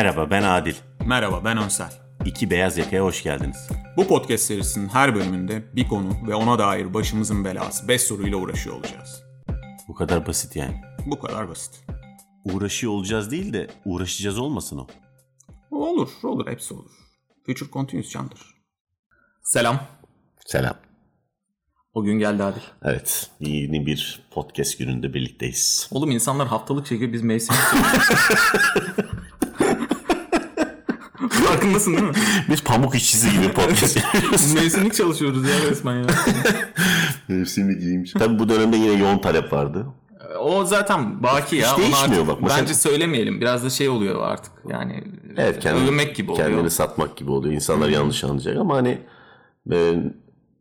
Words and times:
Merhaba 0.00 0.30
ben 0.30 0.42
Adil. 0.42 0.74
Merhaba 1.06 1.44
ben 1.44 1.56
Önsel. 1.56 1.92
İki 2.24 2.50
Beyaz 2.50 2.78
Yaka'ya 2.78 3.04
hoş 3.04 3.22
geldiniz. 3.22 3.68
Bu 3.96 4.08
podcast 4.08 4.44
serisinin 4.44 4.88
her 4.88 5.14
bölümünde 5.14 5.76
bir 5.76 5.88
konu 5.88 6.28
ve 6.28 6.34
ona 6.34 6.58
dair 6.58 6.94
başımızın 6.94 7.44
belası 7.44 7.88
5 7.88 8.02
soruyla 8.02 8.36
uğraşıyor 8.36 8.76
olacağız. 8.76 9.22
Bu 9.88 9.94
kadar 9.94 10.26
basit 10.26 10.56
yani. 10.56 10.80
Bu 11.06 11.18
kadar 11.18 11.48
basit. 11.48 11.84
Uğraşıyor 12.44 12.92
olacağız 12.92 13.30
değil 13.30 13.52
de 13.52 13.66
uğraşacağız 13.84 14.38
olmasın 14.38 14.78
o. 14.78 14.86
Olur, 15.70 16.08
olur, 16.22 16.46
hepsi 16.50 16.74
olur. 16.74 16.90
Future 17.46 17.70
Continuous 17.70 18.10
candır. 18.10 18.40
Selam. 19.42 19.80
Selam. 20.46 20.74
O 21.94 22.02
gün 22.02 22.18
geldi 22.18 22.42
Adil. 22.42 22.62
Evet 22.84 23.30
yeni 23.40 23.86
bir 23.86 24.22
podcast 24.30 24.78
gününde 24.78 25.14
birlikteyiz. 25.14 25.88
Oğlum 25.90 26.10
insanlar 26.10 26.48
haftalık 26.48 26.86
çekiyor 26.86 27.12
biz 27.12 27.22
mevsimlik 27.22 27.60
Farkındasın 31.60 31.92
değil 31.92 32.04
mi? 32.04 32.12
Biz 32.48 32.64
pamuk 32.64 32.94
işçisi 32.94 33.30
gibi 33.32 33.52
podcast 33.52 33.96
yapıyoruz. 33.96 34.54
mevsimlik 34.54 34.94
çalışıyoruz 34.94 35.48
ya 35.48 35.70
resmen 35.70 35.96
ya. 35.96 36.06
Mevsimlik 37.28 37.82
iyiymiş. 37.82 38.12
Tabii 38.12 38.38
bu 38.38 38.48
dönemde 38.48 38.76
yine 38.76 38.92
yoğun 38.92 39.18
talep 39.18 39.52
vardı. 39.52 39.86
O 40.40 40.64
zaten 40.64 41.22
baki 41.22 41.56
ya. 41.56 41.72
Hiç 41.72 41.78
değişmiyor 41.78 42.28
bak. 42.28 42.42
Mesela- 42.42 42.60
Bence 42.62 42.74
söylemeyelim. 42.74 43.40
Biraz 43.40 43.64
da 43.64 43.70
şey 43.70 43.88
oluyor 43.88 44.22
artık. 44.22 44.52
Yani 44.68 45.04
Evet 45.36 45.58
kendini, 45.60 45.84
övünmek 45.84 46.16
gibi 46.16 46.30
oluyor. 46.30 46.48
kendini 46.48 46.70
satmak 46.70 47.16
gibi 47.16 47.30
oluyor. 47.30 47.54
İnsanlar 47.54 47.88
yanlış 47.88 48.24
anlayacak 48.24 48.56
ama 48.56 48.76
hani 48.76 48.98
e, 49.72 49.94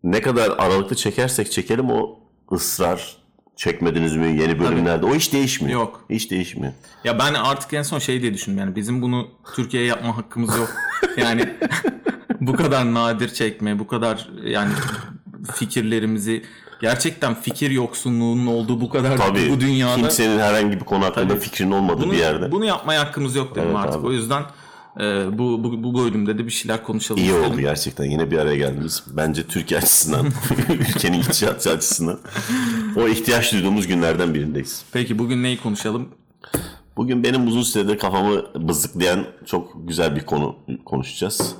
ne 0.03 0.21
kadar 0.21 0.49
aralıklı 0.57 0.95
çekersek 0.95 1.51
çekelim 1.51 1.89
o 1.91 2.19
ısrar 2.51 3.17
çekmediniz 3.59 4.15
mi 4.15 4.41
yeni 4.41 4.59
bölümlerde 4.59 5.05
o 5.05 5.15
hiç 5.15 5.33
değişmiyor. 5.33 5.79
Yok. 5.79 6.05
Hiç 6.09 6.31
değişmiyor. 6.31 6.73
Ya 7.03 7.19
ben 7.19 7.33
artık 7.33 7.73
en 7.73 7.81
son 7.81 7.99
şey 7.99 8.21
diye 8.21 8.33
düşündüm 8.33 8.59
yani 8.59 8.75
bizim 8.75 9.01
bunu 9.01 9.27
Türkiye'ye 9.55 9.89
yapma 9.89 10.17
hakkımız 10.17 10.57
yok. 10.57 10.69
Yani 11.17 11.49
bu 12.41 12.55
kadar 12.55 12.93
nadir 12.93 13.33
çekme, 13.33 13.79
bu 13.79 13.87
kadar 13.87 14.29
yani 14.43 14.73
fikirlerimizi 15.53 16.43
gerçekten 16.81 17.33
fikir 17.35 17.71
yoksunluğunun 17.71 18.47
olduğu 18.47 18.81
bu 18.81 18.89
kadar 18.89 19.17
Tabii 19.17 19.49
bu 19.49 19.59
dünyada 19.59 19.95
kimsenin 19.95 20.39
herhangi 20.39 20.79
bir 20.79 20.85
konu 20.85 21.05
hakkında 21.05 21.27
Tabii. 21.27 21.39
fikrinin 21.39 21.71
olmadığı 21.71 22.01
bunu, 22.01 22.11
bir 22.11 22.17
yerde. 22.17 22.51
bunu 22.51 22.65
yapmaya 22.65 23.01
hakkımız 23.05 23.35
yok 23.35 23.55
dedim 23.55 23.67
Evet 23.67 23.77
artık. 23.77 23.99
abi. 23.99 24.07
O 24.07 24.11
yüzden 24.11 24.43
e, 24.99 25.37
bu, 25.37 25.63
bu, 25.63 25.83
bu 25.83 25.97
bölümde 26.03 26.37
de 26.37 26.45
bir 26.45 26.51
şeyler 26.51 26.83
konuşalım 26.83 27.21
İyi 27.21 27.33
oldu 27.33 27.59
gerçekten. 27.59 28.05
Yine 28.05 28.31
bir 28.31 28.37
araya 28.37 28.57
geldiniz. 28.57 29.03
Bence 29.07 29.43
Türkiye 29.43 29.77
açısından, 29.79 30.25
ülkenin 30.69 31.21
gidişatı 31.21 31.71
açısından 31.71 32.19
o 32.97 33.07
ihtiyaç 33.07 33.53
duyduğumuz 33.53 33.87
günlerden 33.87 34.33
birindeyiz. 34.33 34.83
Peki 34.91 35.19
bugün 35.19 35.43
neyi 35.43 35.57
konuşalım? 35.57 36.09
Bugün 36.97 37.23
benim 37.23 37.47
uzun 37.47 37.61
süredir 37.61 37.97
kafamı 37.99 38.43
bızıklayan 38.55 39.25
çok 39.45 39.87
güzel 39.87 40.15
bir 40.15 40.25
konu 40.25 40.55
konuşacağız. 40.85 41.55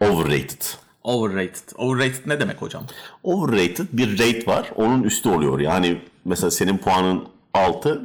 Overrated. 0.00 0.62
Overrated. 1.04 1.76
Overrated 1.76 2.26
ne 2.26 2.40
demek 2.40 2.62
hocam? 2.62 2.84
Overrated 3.22 3.86
bir 3.92 4.12
rate 4.12 4.46
var. 4.46 4.72
Onun 4.76 5.02
üstü 5.02 5.28
oluyor. 5.28 5.60
Yani 5.60 6.02
mesela 6.24 6.50
senin 6.50 6.78
puanın 6.78 7.24
6 7.54 8.02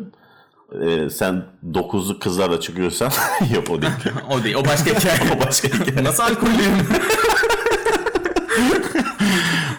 e, 0.74 1.10
sen 1.10 1.44
9'lu 1.72 2.20
kızlarla 2.20 2.60
çıkıyorsan 2.60 3.12
yok 3.56 3.70
o 3.70 3.82
değil. 3.82 3.94
O 4.30 4.44
değil. 4.44 4.56
O 4.56 4.66
başka 4.66 4.92
hikaye. 4.92 5.18
o 5.38 5.46
başka 5.46 5.68
hikaye. 5.68 6.04
Nasıl 6.04 6.24
alkollüyüm? 6.24 6.88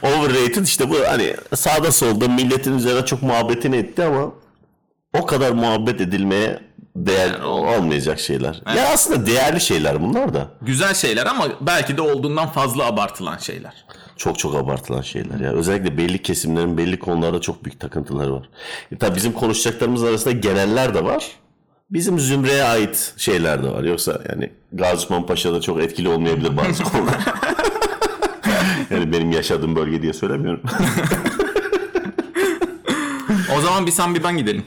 Overrated 0.03 0.65
işte 0.65 0.91
bu 0.91 0.97
hani 1.09 1.37
sağda 1.55 1.93
solda 1.93 2.29
milletin 2.29 2.79
üzerine 2.79 3.07
çok 3.07 3.23
muhabbetini 3.23 3.77
etti 3.77 4.03
ama 4.05 4.33
o 5.21 5.27
kadar 5.27 5.51
muhabbet 5.51 6.01
edilmeye 6.01 6.61
değer 6.97 7.41
olmayacak 7.41 8.21
şeyler. 8.21 8.63
Ya 8.77 8.89
aslında 8.89 9.27
değerli 9.27 9.61
şeyler 9.61 10.03
bunlar 10.03 10.35
da. 10.35 10.49
Güzel 10.63 10.95
şeyler 10.95 11.27
ama 11.27 11.47
belki 11.61 11.97
de 11.97 12.03
olduğundan 12.03 12.49
fazla 12.49 12.85
abartılan 12.85 13.39
şeyler. 13.39 13.85
Çok 14.19 14.39
çok 14.39 14.55
abartılan 14.55 15.01
şeyler 15.03 15.41
ya. 15.41 15.53
Özellikle 15.53 15.99
belli 15.99 16.23
kesimlerin 16.23 16.79
belli 16.79 16.99
konularda 16.99 17.41
çok 17.41 17.65
büyük 17.65 17.81
takıntıları 17.81 18.35
var. 18.35 18.49
E 18.93 18.97
tabi 18.99 19.17
bizim 19.17 19.33
konuşacaklarımız 19.33 20.05
arasında 20.05 20.35
geneller 20.35 20.95
de 20.95 21.05
var. 21.05 21.27
Bizim 21.91 22.19
zümreye 22.19 22.65
ait 22.65 23.15
şeyler 23.17 23.65
de 23.65 23.69
var. 23.71 23.85
Yoksa 23.85 24.21
yani 24.29 24.51
Gazi 24.73 24.97
Osman 24.97 25.27
Paşa'da 25.27 25.61
çok 25.61 25.81
etkili 25.83 26.09
olmayabilir 26.09 26.57
bazı 26.57 26.83
konular. 26.85 27.19
yani 28.91 29.13
benim 29.13 29.33
yaşadığım 29.33 29.77
bölge 29.77 30.03
diye 30.03 30.13
söylemiyorum. 30.13 30.63
O 33.59 33.61
zaman 33.61 33.87
bir 33.87 33.91
sen 33.91 34.15
bir 34.15 34.25
ben 34.25 34.37
gidelim. 34.37 34.65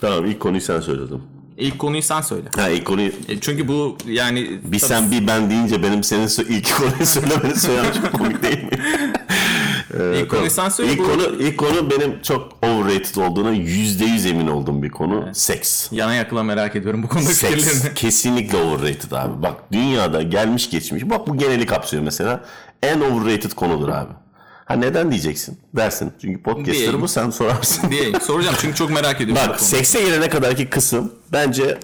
tamam 0.00 0.26
ilk 0.26 0.40
konuyu 0.40 0.60
sen 0.60 0.80
söyledin. 0.80 1.22
İlk 1.58 1.78
konuyu 1.78 2.02
sen 2.02 2.20
söyle. 2.20 2.48
Ha 2.56 2.68
ilk 2.68 2.84
konuyu 2.84 3.12
E, 3.28 3.40
çünkü 3.40 3.68
bu 3.68 3.98
yani 4.06 4.60
bir 4.64 4.78
sen 4.78 5.10
bir 5.10 5.26
ben 5.26 5.50
deyince 5.50 5.82
benim 5.82 6.04
senin 6.04 6.28
ilk 6.48 6.76
konuyu 6.76 7.06
söylemeni 7.06 7.56
söylemem 7.56 7.92
çok 7.92 8.12
komik 8.12 8.42
değil 8.42 8.62
mi? 8.62 8.70
ilk 10.20 10.30
konuyu 10.30 10.50
sen 10.50 10.68
söyle. 10.68 10.92
İlk 10.92 10.98
bu 11.00 11.04
konu, 11.04 11.22
ilk 11.42 11.58
konu 11.58 11.90
benim 11.90 12.22
çok 12.22 12.52
overrated 12.62 13.16
olduğuna 13.16 13.50
yüzde 13.50 14.04
yüz 14.04 14.26
emin 14.26 14.46
olduğum 14.46 14.82
bir 14.82 14.90
konu. 14.90 15.28
Seks. 15.32 15.92
Yana 15.92 16.14
yakıla 16.14 16.42
merak 16.42 16.76
ediyorum 16.76 17.02
bu 17.02 17.08
konuda 17.08 17.28
Seks 17.28 17.54
fikirlerini. 17.54 17.94
kesinlikle 17.94 18.58
overrated 18.58 19.12
abi. 19.12 19.42
Bak 19.42 19.72
dünyada 19.72 20.22
gelmiş 20.22 20.70
geçmiş. 20.70 21.10
Bak 21.10 21.28
bu 21.28 21.36
geneli 21.38 21.66
kapsıyor 21.66 22.02
mesela. 22.02 22.44
En 22.82 23.00
overrated 23.00 23.52
konudur 23.52 23.88
abi. 23.88 24.12
Ha 24.66 24.74
neden 24.74 25.10
diyeceksin? 25.10 25.58
Dersin. 25.76 26.12
Çünkü 26.20 26.42
podcastları 26.42 26.78
Diyeyim. 26.78 27.00
bu 27.02 27.08
sen 27.08 27.30
sorarsın. 27.30 27.90
diye 27.90 28.20
soracağım 28.20 28.56
çünkü 28.60 28.74
çok 28.74 28.90
merak 28.90 29.20
ediyorum. 29.20 29.48
Bak 29.48 29.60
sekse 29.60 30.02
gelene 30.02 30.28
kadarki 30.28 30.70
kısım 30.70 31.12
bence 31.32 31.78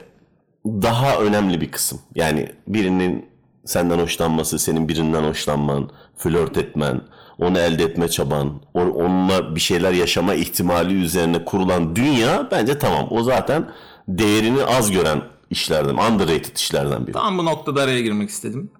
daha 0.66 1.16
önemli 1.16 1.60
bir 1.60 1.70
kısım. 1.70 2.00
Yani 2.14 2.48
birinin 2.66 3.26
senden 3.64 3.98
hoşlanması, 3.98 4.58
senin 4.58 4.88
birinden 4.88 5.22
hoşlanman, 5.22 5.90
flört 6.16 6.56
etmen, 6.56 7.00
onu 7.38 7.58
elde 7.58 7.84
etme 7.84 8.08
çaban, 8.08 8.60
onunla 8.74 9.54
bir 9.54 9.60
şeyler 9.60 9.92
yaşama 9.92 10.34
ihtimali 10.34 11.02
üzerine 11.02 11.44
kurulan 11.44 11.96
dünya 11.96 12.48
bence 12.50 12.78
tamam. 12.78 13.06
O 13.10 13.22
zaten 13.22 13.70
değerini 14.08 14.64
az 14.64 14.90
gören 14.90 15.22
işlerden, 15.50 15.94
underrated 16.12 16.56
işlerden 16.56 17.06
biri. 17.06 17.12
Tam 17.12 17.38
bu 17.38 17.44
noktada 17.44 17.82
araya 17.82 18.00
girmek 18.00 18.30
istedim. 18.30 18.70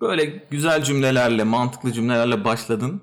Böyle 0.00 0.24
güzel 0.50 0.82
cümlelerle, 0.84 1.44
mantıklı 1.44 1.92
cümlelerle 1.92 2.44
başladın. 2.44 3.02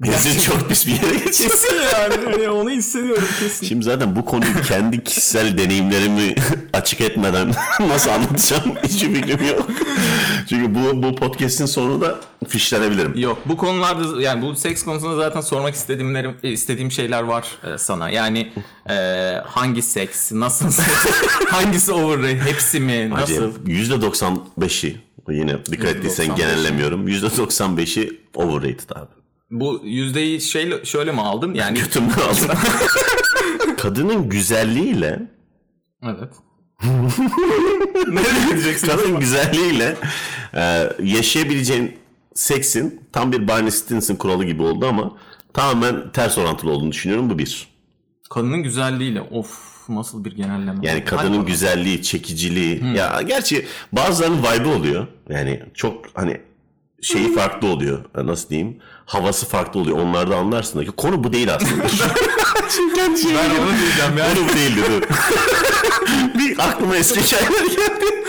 Bizi 0.00 0.40
çok 0.40 0.68
pis 0.68 0.86
bir 0.86 0.92
yere. 0.92 1.24
Kesin 1.24 1.74
yani. 1.74 2.14
yani 2.24 2.48
onu 2.48 2.70
hissediyorum 2.70 3.28
kesin. 3.40 3.66
Şimdi 3.66 3.84
zaten 3.84 4.16
bu 4.16 4.24
konuyu 4.24 4.62
kendi 4.68 5.04
kişisel 5.04 5.58
deneyimlerimi 5.58 6.34
açık 6.72 7.00
etmeden 7.00 7.52
nasıl 7.80 8.10
anlatacağım 8.10 8.76
hiçbir 8.84 9.14
fikrim 9.14 9.46
yok. 9.46 9.68
Çünkü 10.48 10.74
bu, 10.74 11.02
bu 11.02 11.14
podcast'in 11.14 11.66
sonunda 11.66 12.20
fişlenebilirim. 12.48 13.18
Yok 13.18 13.38
bu 13.46 13.56
konularda 13.56 14.22
yani 14.22 14.42
bu 14.42 14.56
seks 14.56 14.84
konusunda 14.84 15.16
zaten 15.16 15.40
sormak 15.40 15.74
istediğimlerim 15.74 16.36
istediğim 16.42 16.92
şeyler 16.92 17.22
var 17.22 17.46
e, 17.74 17.78
sana. 17.78 18.10
Yani 18.10 18.52
e, 18.90 18.94
hangi 19.46 19.82
seks, 19.82 20.32
nasıl 20.32 20.70
seks, 20.70 21.06
hangisi 21.48 21.92
overrated, 21.92 22.40
hepsi 22.40 22.80
mi, 22.80 23.10
nasıl? 23.10 23.34
Acayip. 23.34 23.68
%95'i 23.68 24.96
yine 25.30 25.64
dikkat 25.64 25.96
ettiysen 25.96 26.26
%95'i. 26.26 26.36
genellemiyorum. 26.36 27.08
%95'i 27.08 28.20
overrated 28.34 28.90
abi. 28.90 29.25
Bu 29.50 29.80
yüzdeyi 29.84 30.40
şeyle 30.40 30.84
şöyle 30.84 31.12
mi 31.12 31.20
aldın? 31.20 31.54
Yani 31.54 31.78
Götümden 31.78 32.12
aldım. 32.12 32.58
Kadının 33.78 34.28
güzelliğiyle 34.28 35.22
evet. 36.02 36.32
Nereye 38.08 38.48
gideceksin? 38.50 38.86
kadının 38.86 39.20
güzelliğiyle 39.20 39.96
e, 40.54 40.88
yaşayabileceğin 41.02 41.96
seksin 42.34 43.00
tam 43.12 43.32
bir 43.32 43.48
Barney 43.48 43.70
Stinson 43.70 44.14
kuralı 44.14 44.44
gibi 44.44 44.62
oldu 44.62 44.86
ama 44.86 45.12
tamamen 45.54 46.12
ters 46.12 46.38
orantılı 46.38 46.70
olduğunu 46.70 46.92
düşünüyorum. 46.92 47.30
Bu 47.30 47.38
bir. 47.38 47.68
Kadının 48.30 48.62
güzelliğiyle 48.62 49.20
of 49.20 49.76
nasıl 49.88 50.24
bir 50.24 50.32
genelleme. 50.36 50.78
Yani 50.82 51.04
kadının 51.04 51.30
bakalım. 51.30 51.46
güzelliği, 51.46 52.02
çekiciliği. 52.02 52.84
Ya 52.96 53.22
gerçi 53.22 53.66
bazılarının 53.92 54.38
vibe'ı 54.42 54.68
oluyor. 54.68 55.06
Yani 55.28 55.62
çok 55.74 56.04
hani 56.14 56.40
şeyi 57.02 57.34
farklı 57.34 57.68
oluyor. 57.68 58.04
Nasıl 58.14 58.48
diyeyim? 58.48 58.78
Havası 59.06 59.46
farklı 59.46 59.80
oluyor. 59.80 59.98
Onlarda 59.98 60.36
anlarsın. 60.36 60.78
da 60.80 60.84
ki 60.84 60.90
Konu 60.90 61.24
bu 61.24 61.32
değil 61.32 61.54
aslında. 61.54 61.86
Kendi 62.94 63.20
şeyime 63.20 63.40
Ben 63.40 63.62
onu 63.62 63.78
diyeceğim 63.78 64.18
yani. 64.18 64.34
Konu 64.34 64.48
bu 64.48 64.52
değildi 64.52 64.80
dur. 64.90 65.02
bir 66.38 66.58
aklıma 66.58 66.96
eski 66.96 67.28
şeyler 67.28 67.64
geldi. 67.64 68.24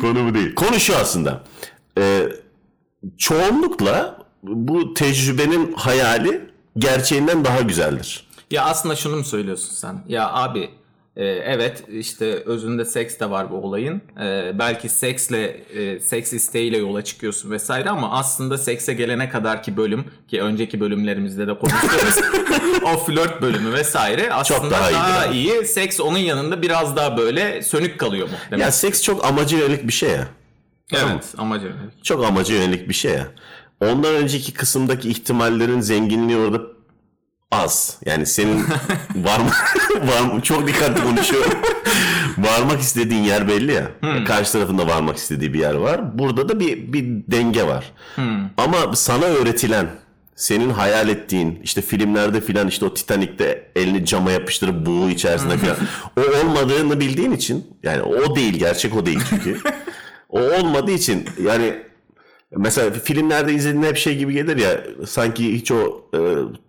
Konu 0.00 0.30
bu 0.30 0.34
değil. 0.34 0.54
Konu 0.54 0.80
şu 0.80 0.96
aslında. 0.96 1.44
Ee, 1.98 2.28
çoğunlukla 3.18 4.18
bu 4.42 4.94
tecrübenin 4.94 5.72
hayali 5.72 6.50
gerçeğinden 6.78 7.44
daha 7.44 7.60
güzeldir. 7.60 8.26
Ya 8.50 8.64
aslında 8.64 8.96
şunu 8.96 9.16
mu 9.16 9.24
söylüyorsun 9.24 9.74
sen? 9.74 10.04
Ya 10.08 10.32
abi 10.32 10.70
Ee, 11.16 11.24
evet 11.24 11.84
işte 11.88 12.24
özünde 12.24 12.84
seks 12.84 13.18
de 13.18 13.30
var 13.30 13.50
bu 13.50 13.56
olayın. 13.56 14.02
Ee, 14.20 14.52
belki 14.58 14.88
seksle, 14.88 15.46
e, 15.74 16.00
seks 16.00 16.32
isteğiyle 16.32 16.76
yola 16.76 17.04
çıkıyorsun 17.04 17.50
vesaire 17.50 17.90
ama 17.90 18.10
aslında 18.10 18.58
sekse 18.58 18.94
gelene 18.94 19.28
kadar 19.28 19.62
ki 19.62 19.76
bölüm 19.76 20.04
ki 20.28 20.42
önceki 20.42 20.80
bölümlerimizde 20.80 21.46
de 21.46 21.58
konuştuğumuz 21.58 22.20
o 22.82 22.96
flört 22.96 23.42
bölümü 23.42 23.72
vesaire 23.72 24.32
aslında 24.32 24.70
daha 24.70 24.92
daha, 24.92 25.26
iyidir 25.26 25.34
iyi. 25.34 25.66
Seks 25.66 26.00
onun 26.00 26.18
yanında 26.18 26.62
biraz 26.62 26.96
daha 26.96 27.16
böyle 27.16 27.62
sönük 27.62 27.98
kalıyor 27.98 28.28
muhtemelen. 28.30 28.66
Ya 28.66 28.72
seks 28.72 29.02
çok 29.02 29.24
amaca 29.24 29.58
yönelik 29.58 29.86
bir 29.86 29.92
şey 29.92 30.10
ya. 30.10 30.28
evet 30.92 31.34
amacı. 31.38 31.72
Çok 32.02 32.24
amaca 32.24 32.54
yönelik 32.54 32.88
bir 32.88 32.94
şey 32.94 33.12
ya. 33.12 33.26
Ondan 33.80 34.14
önceki 34.14 34.52
kısımdaki 34.52 35.08
ihtimallerin 35.08 35.80
zenginliği 35.80 36.38
orada 36.38 36.75
az. 37.50 37.98
Yani 38.06 38.26
senin 38.26 38.64
var 39.16 39.38
mı? 39.38 39.50
var 40.08 40.34
mı? 40.34 40.42
Çok 40.42 40.68
dikkatli 40.68 41.02
konuşuyorum. 41.02 41.52
varmak 42.38 42.80
istediğin 42.80 43.22
yer 43.22 43.48
belli 43.48 43.72
ya. 43.72 43.90
Karşı 44.26 44.52
tarafında 44.52 44.86
varmak 44.86 45.16
istediği 45.16 45.54
bir 45.54 45.58
yer 45.58 45.74
var. 45.74 46.18
Burada 46.18 46.48
da 46.48 46.60
bir 46.60 46.92
bir 46.92 47.04
denge 47.06 47.62
var. 47.66 47.92
Ama 48.56 48.96
sana 48.96 49.24
öğretilen 49.24 49.86
senin 50.36 50.70
hayal 50.70 51.08
ettiğin 51.08 51.60
işte 51.64 51.82
filmlerde 51.82 52.40
filan 52.40 52.68
işte 52.68 52.84
o 52.84 52.94
Titanic'te 52.94 53.70
elini 53.76 54.04
cama 54.04 54.30
yapıştırıp 54.30 54.86
buğu 54.86 55.10
içerisinde 55.10 55.58
filan 55.58 55.76
o 56.16 56.20
olmadığını 56.20 57.00
bildiğin 57.00 57.32
için 57.32 57.66
yani 57.82 58.02
o 58.02 58.36
değil 58.36 58.54
gerçek 58.54 58.96
o 58.96 59.06
değil 59.06 59.20
çünkü. 59.30 59.60
o 60.28 60.40
olmadığı 60.40 60.90
için 60.90 61.28
yani 61.42 61.82
Mesela 62.56 62.90
filmlerde 62.90 63.52
izlediğin 63.52 63.82
hep 63.82 63.96
şey 63.96 64.18
gibi 64.18 64.32
gelir 64.32 64.56
ya 64.56 64.80
sanki 65.06 65.54
hiç 65.54 65.70
o 65.70 66.08
e, 66.14 66.18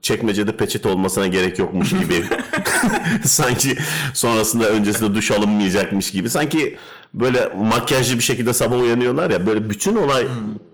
çekmecede 0.02 0.58
peçete 0.58 0.90
olmasına 0.90 1.28
gerek 1.28 1.60
yokmuş 1.60 1.90
gibi. 1.90 2.24
sanki 3.24 3.78
sonrasında 4.14 4.70
öncesinde 4.70 5.16
duş 5.16 5.32
alınmayacakmış 5.32 6.12
gibi. 6.12 6.30
Sanki 6.30 6.78
böyle 7.14 7.50
makyajlı 7.56 8.16
bir 8.16 8.24
şekilde 8.24 8.54
sabah 8.54 8.80
uyanıyorlar 8.80 9.30
ya 9.30 9.48
böyle 9.48 9.70
bütün 9.70 9.96
olay 9.96 10.28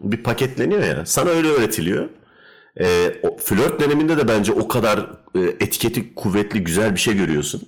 bir 0.04 0.24
paketleniyor 0.24 0.84
ya. 0.84 1.06
Sana 1.06 1.30
öyle 1.30 1.48
öğretiliyor. 1.48 2.10
E, 2.80 3.16
o, 3.24 3.38
flört 3.38 3.80
döneminde 3.80 4.18
de 4.18 4.28
bence 4.28 4.52
o 4.52 4.68
kadar 4.68 5.00
e, 5.36 5.40
etiketi 5.40 6.16
kuvvetli 6.16 6.64
güzel 6.64 6.96
bir 6.96 7.00
şey 7.00 7.18
görüyorsun. 7.18 7.62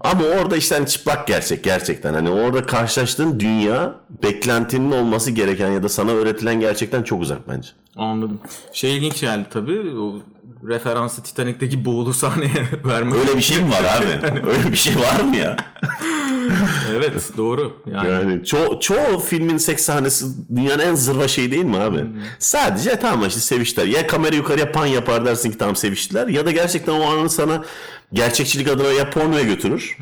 Ama 0.00 0.24
orada 0.24 0.56
işte 0.56 0.74
hani 0.74 0.86
çıplak 0.86 1.26
gerçek 1.26 1.64
gerçekten. 1.64 2.14
Hani 2.14 2.30
orada 2.30 2.66
karşılaştığın 2.66 3.40
dünya 3.40 3.94
beklentinin 4.22 4.92
olması 4.92 5.30
gereken 5.30 5.70
ya 5.70 5.82
da 5.82 5.88
sana 5.88 6.10
öğretilen 6.10 6.60
gerçekten 6.60 7.02
çok 7.02 7.22
uzak 7.22 7.48
bence. 7.48 7.68
Anladım. 7.96 8.40
Şey 8.72 8.96
ilginç 8.96 9.20
geldi 9.20 9.46
tabii. 9.50 9.98
O 10.00 10.14
referansı 10.68 11.22
Titanic'teki 11.22 11.84
boğulu 11.84 12.14
sahneye 12.14 12.68
vermek. 12.84 13.14
Öyle 13.14 13.36
bir 13.36 13.42
şey 13.42 13.62
mi 13.62 13.70
var 13.70 13.84
abi? 13.98 14.26
Öyle 14.50 14.72
bir 14.72 14.76
şey 14.76 14.94
var 14.96 15.20
mı 15.24 15.36
ya? 15.36 15.56
Evet 16.96 17.30
doğru. 17.36 17.72
Yani, 17.92 18.08
Yani 18.08 18.34
ço- 18.42 18.80
çoğu 18.80 19.18
filmin 19.18 19.56
seks 19.56 19.84
sahnesi 19.84 20.26
dünyanın 20.56 20.82
en 20.82 20.94
zırva 20.94 21.28
şeyi 21.28 21.50
değil 21.50 21.64
mi 21.64 21.76
abi? 21.76 22.04
Sadece 22.38 22.98
tamam 23.00 23.28
işte 23.28 23.40
seviştiler. 23.40 23.86
Ya 23.86 24.06
kamera 24.06 24.36
yukarıya 24.36 24.72
pan 24.72 24.86
yapar 24.86 25.24
dersin 25.26 25.50
ki 25.50 25.58
tamam 25.58 25.76
seviştiler. 25.76 26.28
Ya 26.28 26.46
da 26.46 26.50
gerçekten 26.50 26.92
o 26.92 27.02
anın 27.10 27.26
sana 27.28 27.64
gerçekçilik 28.12 28.68
adına 28.68 28.88
ya 28.92 29.10
pornoya 29.10 29.42
götürür. 29.42 29.96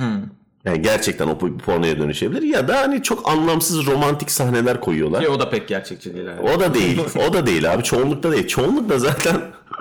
Yani 0.65 0.83
gerçekten 0.83 1.29
o 1.29 1.39
pornoya 1.39 1.99
dönüşebilir. 1.99 2.43
Ya 2.43 2.69
da 2.69 2.81
hani 2.81 3.03
çok 3.03 3.29
anlamsız 3.29 3.87
romantik 3.87 4.31
sahneler 4.31 4.81
koyuyorlar. 4.81 5.23
Ki 5.23 5.29
o 5.29 5.41
da 5.41 5.51
pek 5.51 5.69
gerçekçi 5.69 6.15
değil. 6.15 6.27
Yani. 6.27 6.41
O 6.41 6.61
da 6.61 6.75
değil. 6.75 7.01
O 7.29 7.33
da 7.33 7.47
değil 7.47 7.73
abi. 7.73 7.83
Çoğunlukta 7.83 8.33
değil. 8.33 8.47
Çoğunlukla 8.47 8.99
zaten 8.99 9.37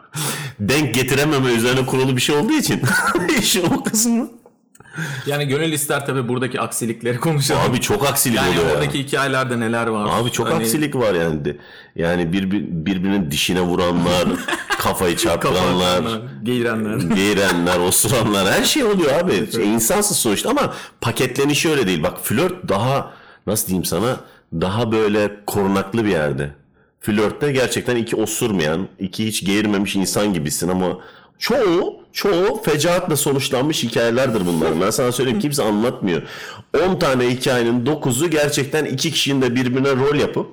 denk 0.59 0.93
getirememe 0.93 1.51
üzerine 1.53 1.85
kurulu 1.85 2.15
bir 2.15 2.21
şey 2.21 2.35
olduğu 2.35 2.53
için 2.53 2.81
işin 3.39 3.65
o 3.65 3.83
kısmı. 3.83 4.29
Yani 5.25 5.47
gönül 5.47 5.71
ister 5.71 6.05
tabii 6.05 6.27
buradaki 6.27 6.61
aksilikleri 6.61 7.19
konuşalım. 7.19 7.61
Abi 7.71 7.81
çok 7.81 8.07
aksilik 8.09 8.37
yani 8.37 8.49
oluyor 8.49 8.65
ya. 8.65 8.73
oradaki 8.73 8.99
hikayelerde 8.99 9.59
neler 9.59 9.87
var? 9.87 10.21
Abi 10.21 10.31
çok 10.31 10.47
Hani 10.47 10.55
aksilik 10.55 10.95
var 10.95 11.13
yani. 11.13 11.57
Yani 11.95 12.33
bir, 12.33 12.51
birbirinin 12.85 13.31
dişine 13.31 13.61
vuranlar, 13.61 14.27
kafayı 14.79 15.17
çarptıranlar, 15.17 16.21
Geğirenler. 16.43 17.15
geğirenler, 17.15 17.79
osuranlar 17.79 18.53
her 18.53 18.63
şey 18.63 18.83
oluyor 18.83 19.19
abi. 19.19 19.51
Şey, 19.51 19.73
insansız 19.73 20.17
sonuçta 20.17 20.49
ama 20.49 20.73
paketlenişi 21.01 21.69
öyle 21.69 21.87
değil. 21.87 22.03
Bak 22.03 22.19
flört 22.23 22.69
daha 22.69 23.13
nasıl 23.47 23.67
diyeyim 23.67 23.85
sana 23.85 24.17
daha 24.53 24.91
böyle 24.91 25.31
korunaklı 25.45 26.05
bir 26.05 26.09
yerde. 26.11 26.51
Flörtte 26.99 27.51
gerçekten 27.51 27.95
iki 27.95 28.15
osurmayan, 28.15 28.87
iki 28.99 29.27
hiç 29.27 29.45
geğirmemiş 29.45 29.95
insan 29.95 30.33
gibisin 30.33 30.69
ama 30.69 30.97
çoğu 31.39 32.02
çoğu 32.13 32.61
fecaatla 32.63 33.17
sonuçlanmış 33.17 33.83
hikayelerdir 33.83 34.45
bunlar. 34.45 34.81
Ben 34.81 34.89
sana 34.89 35.11
söyleyeyim 35.11 35.39
kimse 35.39 35.63
anlatmıyor. 35.63 36.21
10 36.89 36.99
tane 36.99 37.29
hikayenin 37.29 37.85
9'u 37.85 38.29
gerçekten 38.29 38.85
iki 38.85 39.11
kişinin 39.11 39.41
de 39.41 39.55
birbirine 39.55 39.95
rol 39.95 40.15
yapıp 40.15 40.47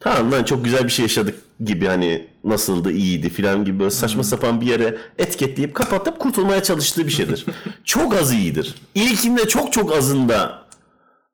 tamam 0.00 0.32
lan 0.32 0.44
çok 0.44 0.64
güzel 0.64 0.84
bir 0.84 0.88
şey 0.88 1.02
yaşadık 1.02 1.34
gibi 1.64 1.86
hani 1.86 2.26
nasıldı 2.44 2.92
iyiydi 2.92 3.30
filan 3.30 3.64
gibi 3.64 3.78
böyle 3.78 3.90
saçma 3.90 4.24
sapan 4.24 4.60
bir 4.60 4.66
yere 4.66 4.96
etiketleyip 5.18 5.74
kapatıp 5.74 6.18
kurtulmaya 6.18 6.62
çalıştığı 6.62 7.06
bir 7.06 7.12
şeydir. 7.12 7.46
çok 7.84 8.14
az 8.14 8.32
iyidir. 8.32 8.74
İlkinde 8.94 9.48
çok 9.48 9.72
çok 9.72 9.92
azında 9.92 10.64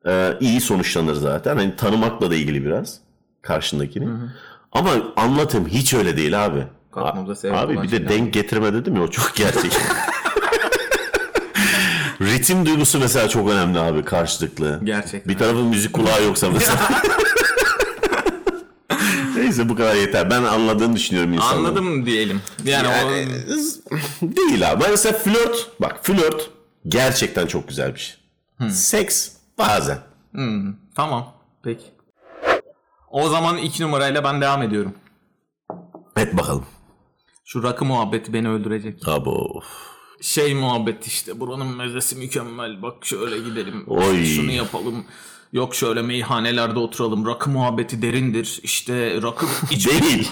e, 0.07 0.33
iyi 0.41 0.61
sonuçlanır 0.61 1.15
zaten. 1.15 1.57
Hani 1.57 1.77
tanımakla 1.77 2.31
da 2.31 2.35
ilgili 2.35 2.65
biraz 2.65 2.99
karşındakini. 3.43 4.09
Ama 4.73 4.91
anlatım 5.17 5.69
hiç 5.69 5.95
öyle 5.95 6.17
değil 6.17 6.47
abi. 6.47 6.67
Kalkmamıza 6.93 7.35
sebep 7.35 7.57
abi 7.57 7.83
bir 7.83 7.83
de 7.83 7.97
şeyler. 7.97 8.09
denk 8.09 8.33
getirme 8.35 8.73
dedim 8.75 8.97
ya 8.97 9.03
o 9.03 9.11
çok 9.11 9.35
gerçek. 9.35 9.73
Ritim 12.21 12.67
duygusu 12.67 12.99
mesela 12.99 13.29
çok 13.29 13.51
önemli 13.51 13.79
abi 13.79 14.05
karşılıklı. 14.05 14.81
Gerçekten. 14.85 15.35
Bir 15.35 15.39
tarafın 15.39 15.65
müzik 15.67 15.93
kulağı 15.93 16.25
yoksa 16.25 16.51
mesela. 16.51 16.79
Neyse 19.37 19.69
bu 19.69 19.77
kadar 19.77 19.95
yeter. 19.95 20.31
Ben 20.31 20.43
anladığını 20.43 20.97
düşünüyorum 20.97 21.33
insanların. 21.33 21.65
Anladım 21.65 22.07
diyelim. 22.07 22.41
Yani, 22.65 22.89
Yani, 22.89 23.27
değil 24.23 24.73
abi. 24.73 24.85
Mesela 24.91 25.19
flört, 25.19 25.71
bak 25.81 25.99
flört 26.03 26.51
gerçekten 26.89 27.47
çok 27.47 27.69
güzel 27.69 27.95
bir 27.95 28.01
şey. 28.01 28.17
Seks 28.71 29.29
bazen. 29.59 29.97
o 29.97 30.39
Hmm, 30.39 30.75
tamam. 30.95 31.33
Peki. 31.63 31.85
O 33.11 33.29
zaman 33.29 33.57
iki 33.57 33.83
numarayla 33.83 34.25
ben 34.25 34.41
devam 34.41 34.63
ediyorum. 34.63 34.95
Et 36.17 36.37
bakalım. 36.37 36.67
Şu 37.53 37.63
rakı 37.63 37.85
muhabbeti 37.85 38.33
beni 38.33 38.49
öldürecek. 38.49 39.09
Abo. 39.09 39.61
Şey 40.21 40.55
muhabbet 40.55 41.07
işte 41.07 41.41
buranın 41.41 41.77
mezesi 41.77 42.17
mükemmel. 42.17 42.83
Bak 42.83 42.95
şöyle 43.07 43.39
gidelim. 43.39 43.85
Oy. 43.87 44.25
Şunu 44.25 44.53
yapalım. 44.53 45.05
Yok 45.53 45.75
şöyle 45.75 46.03
meyhanelerde 46.03 46.79
oturalım. 46.79 47.27
Rakı 47.27 47.51
muhabbeti 47.51 48.03
derindir. 48.03 48.61
İşte 48.63 49.23
rakı 49.23 49.47
iç 49.71 49.89
Değil. 49.89 50.29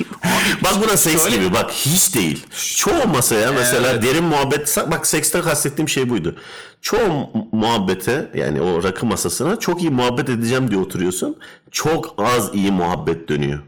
bak 0.65 0.75
buna 0.83 0.97
seks 0.97 1.23
Şöyle- 1.23 1.37
gibi. 1.37 1.55
Bak 1.55 1.71
hiç 1.71 2.15
değil. 2.15 2.47
Çoğu 2.77 3.09
masaya 3.09 3.53
mesela 3.53 4.03
derin 4.03 4.25
muhabbet 4.25 4.77
bak 4.91 5.07
sekste 5.07 5.41
kastettiğim 5.41 5.89
şey 5.89 6.11
buydu. 6.11 6.37
Çoğu 6.83 7.07
mu- 7.09 7.49
muhabbete 7.53 8.31
yani 8.35 8.61
o 8.61 8.83
rakı 8.83 9.07
masasına 9.07 9.59
çok 9.59 9.81
iyi 9.83 9.91
muhabbet 9.91 10.29
edeceğim 10.29 10.71
diye 10.71 10.81
oturuyorsun. 10.81 11.37
Çok 11.71 12.15
az 12.19 12.55
iyi 12.55 12.73
muhabbet 12.73 13.29
dönüyor. 13.29 13.59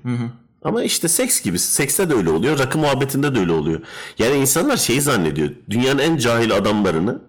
Ama 0.62 0.83
işte 0.83 1.09
seks 1.09 1.40
gibi. 1.43 1.59
Sekste 1.59 2.11
de 2.11 2.14
öyle 2.14 2.31
oluyor. 2.31 2.59
Rakı 2.59 2.79
muhabbetinde 2.79 3.35
de 3.35 3.38
öyle 3.38 3.52
oluyor. 3.52 3.81
Yani 4.19 4.37
insanlar 4.37 4.76
şeyi 4.76 5.00
zannediyor. 5.00 5.50
Dünyanın 5.71 5.99
en 5.99 6.17
cahil 6.17 6.57
adamlarını 6.57 7.23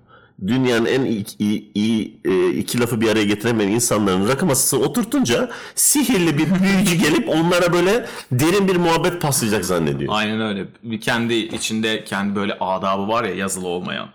dünyanın 0.47 0.85
en 0.85 1.01
iyi, 1.05 1.25
iyi- 1.39 1.71
iyi, 1.75 2.19
e, 2.25 2.49
iki 2.49 2.79
lafı 2.79 3.01
bir 3.01 3.09
araya 3.09 3.23
getiremeyen 3.25 3.71
insanların 3.71 4.27
rakı 4.27 4.45
masasına 4.45 4.79
oturtunca 4.79 5.49
sihirli 5.75 6.37
bir 6.37 6.47
büyücü 6.63 6.95
gelip 6.95 7.29
onlara 7.29 7.73
böyle 7.73 8.05
derin 8.31 8.67
bir 8.67 8.75
muhabbet 8.75 9.21
paslayacak 9.21 9.65
zannediyor. 9.65 10.13
Aynen 10.15 10.41
öyle. 10.41 10.65
Bir 10.83 11.01
kendi 11.01 11.33
içinde 11.33 12.03
kendi 12.03 12.35
böyle 12.35 12.53
adabı 12.59 13.07
var 13.07 13.23
ya 13.23 13.35
yazılı 13.35 13.67
olmayan. 13.67 14.09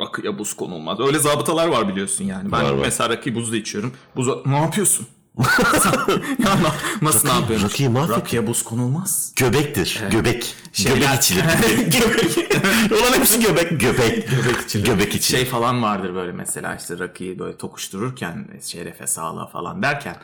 Rakıya 0.00 0.38
buz 0.38 0.52
konulmaz. 0.54 1.00
Öyle 1.00 1.18
zabıtalar 1.18 1.68
var 1.68 1.88
biliyorsun 1.88 2.24
yani. 2.24 2.52
Ben 2.52 2.62
Var, 2.64 2.70
var. 2.72 2.78
mesela 2.82 3.10
rakıyı 3.10 3.34
buzda 3.34 3.56
içiyorum. 3.56 3.92
Buza 4.16 4.32
ne 4.46 4.56
yapıyorsun? 4.56 5.06
Ya 5.38 6.56
na- 6.62 6.74
nasıl 7.02 7.28
ne 7.28 7.34
yapıyorsun? 7.34 7.68
rakıyı 7.68 7.88
mahvet- 7.90 8.16
Rakıya 8.16 8.46
buz 8.46 8.62
konulmaz. 8.62 9.32
Göbektir. 9.36 10.02
Göbek. 10.10 10.54
Şeyler- 10.72 10.96
Göbek 10.96 11.14
içilir. 11.14 11.42
Göbek. 11.86 12.52
Olan 12.92 13.12
hepsi 13.18 13.40
göbek. 13.40 13.80
Göbek. 13.80 14.28
Göbek 14.30 14.60
içilir. 14.64 14.84
Göbek 14.84 15.14
içilir. 15.14 15.38
Şey 15.38 15.46
falan 15.46 15.82
vardır 15.82 16.14
böyle 16.14 16.32
mesela 16.32 16.76
işte 16.76 16.98
rakıyı 16.98 17.38
böyle 17.38 17.56
tokuştururken 17.58 18.48
şerefe 18.62 19.06
sağlığa 19.06 19.46
falan 19.46 19.82
derken 19.82 20.16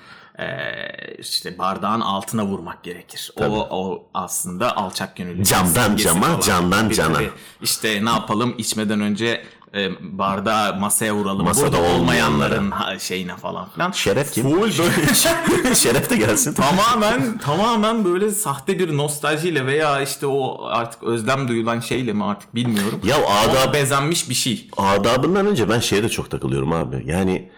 işte 1.19 1.59
bardağın 1.59 2.01
altına 2.01 2.47
vurmak 2.47 2.83
gerekir. 2.85 3.31
O, 3.37 3.45
o 3.71 4.07
aslında 4.15 4.77
alçak 4.77 5.17
gönüllü. 5.17 5.45
Camdan 5.45 5.97
cama, 5.97 6.41
candan 6.41 6.85
Tabii, 6.85 6.95
cana. 6.95 7.15
tabii. 7.15 7.31
İşte 7.63 8.05
ne 8.05 8.11
yapalım 8.11 8.55
içmeden 8.59 9.01
önce 9.01 9.45
e, 9.75 9.91
bardağı 10.19 10.81
masaya 10.81 11.15
vuralım. 11.15 11.45
Masada 11.45 11.73
Burada 11.73 11.93
olmayanların 11.93 12.71
ha- 12.71 12.99
şeyine 12.99 13.37
falan 13.37 13.69
filan. 13.71 13.91
Şeref 13.91 14.33
kim? 14.33 14.43
Full 14.43 14.61
böyle 14.63 15.75
Şeref 15.75 16.11
de 16.11 16.17
gelsin. 16.17 16.55
tamamen 16.55 17.39
tamamen 17.39 18.05
böyle 18.05 18.31
sahte 18.31 18.79
bir 18.79 18.97
nostaljiyle 18.97 19.67
veya 19.67 20.01
işte 20.03 20.27
o 20.27 20.65
artık 20.65 21.03
özlem 21.03 21.49
duyulan 21.49 21.81
şeyle 21.81 22.13
mi 22.13 22.25
artık 22.25 22.55
bilmiyorum. 22.55 23.01
Ya 23.05 23.17
adab, 23.17 23.75
bezenmiş 23.75 24.29
bir 24.31 24.35
şey. 24.35 24.69
adabından 24.77 25.47
önce 25.47 25.69
ben 25.69 25.81
şeye 25.81 26.03
de 26.03 26.09
çok 26.09 26.31
takılıyorum 26.31 26.73
abi. 26.73 27.03
Yani 27.07 27.51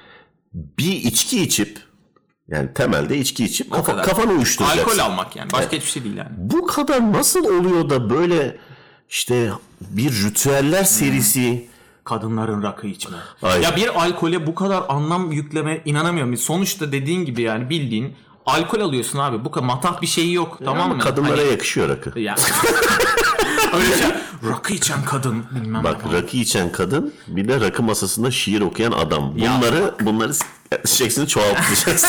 bir 0.55 0.93
içki 0.93 1.43
içip 1.43 1.79
yani 2.49 2.75
temelde 2.75 3.19
içki 3.19 3.45
içip 3.45 3.71
kafa, 3.71 3.93
kadar. 3.93 4.05
kafanı 4.07 4.33
uyuşturacaksın. 4.33 4.83
Alkol 4.83 4.99
almak 4.99 5.37
yani. 5.37 5.53
Başka 5.53 5.77
hiçbir 5.77 5.91
şey 5.91 6.05
değil 6.05 6.17
yani. 6.17 6.31
Bu 6.37 6.67
kadar 6.67 7.13
nasıl 7.13 7.45
oluyor 7.45 7.91
da 7.91 8.11
böyle 8.11 8.57
işte 9.09 9.51
bir 9.81 10.13
ritüeller 10.25 10.85
serisi 10.85 11.72
Kadınların 12.05 12.63
rakı 12.63 12.87
içme. 12.87 13.17
Aynen. 13.43 13.63
Ya 13.63 13.77
bir 13.77 14.03
alkole 14.05 14.47
bu 14.47 14.55
kadar 14.55 14.83
anlam 14.89 15.33
yükleme 15.33 15.83
inanamıyorum. 15.85 16.37
Sonuçta 16.37 16.93
dediğin 16.93 17.25
gibi 17.25 17.43
yani 17.43 17.71
bildiğin 17.71 18.15
alkol 18.47 18.81
alıyorsun 18.81 19.19
abi. 19.19 19.45
Bu 19.45 19.51
kadar 19.51 19.67
matah 19.67 20.01
bir 20.03 20.07
şeyi 20.07 20.33
yok 20.35 20.59
tamam 20.65 20.81
ama 20.85 20.95
mı? 20.95 21.01
kadınlara 21.01 21.39
Hani- 21.41 21.51
yakışıyor 21.51 21.89
rakı. 21.89 22.21
ya. 22.21 22.35
Öyle 23.75 23.97
şey. 23.97 24.09
Rakı 24.51 24.73
içen 24.73 25.05
kadın 25.05 25.45
bilmem 25.51 25.85
Bak 25.85 26.07
ne. 26.07 26.13
rakı 26.13 26.37
içen 26.37 26.73
kadın 26.73 27.13
bir 27.29 27.49
de 27.49 27.61
rakı 27.61 27.83
masasında 27.83 28.31
şiir 28.31 28.61
okuyan 28.61 28.93
adam. 28.93 29.35
Bunları 29.35 29.95
bunları 30.01 30.33
şeklini 30.87 31.29
çoğaltacağız. 31.29 32.05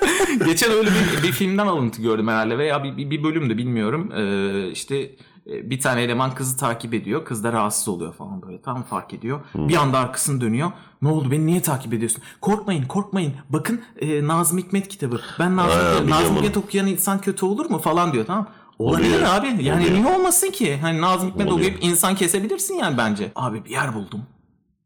Geçen 0.46 0.72
öyle 0.72 0.90
bir, 0.90 1.22
bir 1.22 1.32
filmden 1.32 1.66
alıntı 1.66 2.02
gördüm 2.02 2.28
herhalde 2.28 2.58
veya 2.58 2.84
bir, 2.84 2.96
bir, 2.96 3.10
bir 3.10 3.22
bölümde 3.24 3.56
bilmiyorum. 3.58 4.12
Ee, 4.12 4.70
işte 4.70 4.96
e, 4.98 5.10
bir 5.48 5.80
tane 5.80 6.02
eleman 6.02 6.34
kızı 6.34 6.56
takip 6.56 6.94
ediyor. 6.94 7.24
Kız 7.24 7.44
da 7.44 7.52
rahatsız 7.52 7.88
oluyor 7.88 8.12
falan 8.14 8.42
böyle. 8.42 8.62
Tam 8.62 8.82
fark 8.82 9.14
ediyor. 9.14 9.40
Bir 9.54 9.76
anda 9.76 9.98
arkasını 9.98 10.40
dönüyor. 10.40 10.72
Ne 11.02 11.08
oldu 11.08 11.30
beni 11.30 11.46
niye 11.46 11.62
takip 11.62 11.92
ediyorsun? 11.92 12.22
Korkmayın 12.40 12.86
korkmayın. 12.86 13.32
Bakın 13.48 13.80
e, 14.00 14.26
Nazım 14.26 14.58
Hikmet 14.58 14.88
kitabı. 14.88 15.20
Ben 15.38 15.56
Nazım, 15.56 15.80
Ha, 15.80 15.92
Hikmet, 15.94 16.08
Nazım. 16.10 16.36
Hikmet 16.36 16.56
okuyan 16.56 16.86
insan 16.86 17.20
kötü 17.20 17.46
olur 17.46 17.70
mu 17.70 17.78
falan 17.78 18.12
diyor 18.12 18.26
tamam. 18.26 18.48
Olabilir 18.78 19.14
Oluyor. 19.14 19.28
abi. 19.34 19.64
Yani 19.64 19.84
Oluyor. 19.86 20.02
niye 20.04 20.16
olmasın 20.16 20.50
ki? 20.50 20.76
Hani 20.76 21.00
Nazım 21.00 21.28
Hikmet 21.30 21.46
Oluyor. 21.52 21.58
okuyup 21.70 21.84
insan 21.84 22.14
kesebilirsin 22.14 22.74
yani 22.74 22.98
bence. 22.98 23.32
Abi 23.36 23.64
bir 23.64 23.70
yer 23.70 23.94
buldum. 23.94 24.22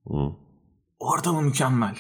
Hı. 0.09 0.15
Ortamı 0.99 1.43
mükemmel. 1.43 1.95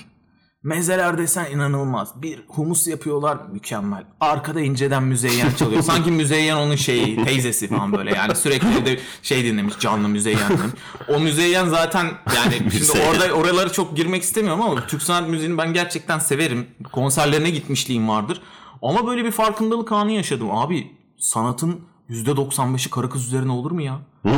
Mezeler 0.62 1.18
desen 1.18 1.50
inanılmaz. 1.50 2.22
Bir 2.22 2.40
humus 2.48 2.86
yapıyorlar 2.86 3.38
mükemmel. 3.52 4.04
Arkada 4.20 4.60
inceden 4.60 5.02
müzeyyen 5.02 5.52
çalıyor. 5.52 5.82
Sanki 5.92 6.10
müzeyyen 6.10 6.56
onun 6.56 6.76
şeyi, 6.76 7.24
teyzesi 7.24 7.68
falan 7.68 7.92
böyle. 7.92 8.14
Yani 8.14 8.34
sürekli 8.36 8.86
de 8.86 8.98
şey 9.22 9.44
dinlemiş, 9.44 9.78
canlı 9.78 10.08
müzeyyen 10.08 10.48
dinlemiş. 10.48 10.74
O 11.08 11.20
müzeyyen 11.20 11.66
zaten 11.68 12.06
yani 12.36 12.70
şimdi 12.72 13.00
orada 13.10 13.32
oraları 13.32 13.72
çok 13.72 13.96
girmek 13.96 14.22
istemiyorum 14.22 14.62
ama 14.62 14.86
Türk 14.86 15.02
sanat 15.02 15.28
müziğini 15.28 15.58
ben 15.58 15.72
gerçekten 15.74 16.18
severim. 16.18 16.66
Konserlerine 16.92 17.50
gitmişliğim 17.50 18.08
vardır. 18.08 18.42
Ama 18.82 19.06
böyle 19.06 19.24
bir 19.24 19.30
farkındalık 19.30 19.92
anı 19.92 20.12
yaşadım. 20.12 20.50
Abi 20.50 20.90
sanatın 21.18 21.80
%95'i 22.12 22.90
karı 22.90 23.10
kız 23.10 23.26
üzerine 23.26 23.52
olur 23.52 23.70
mu 23.70 23.82
ya? 23.82 23.98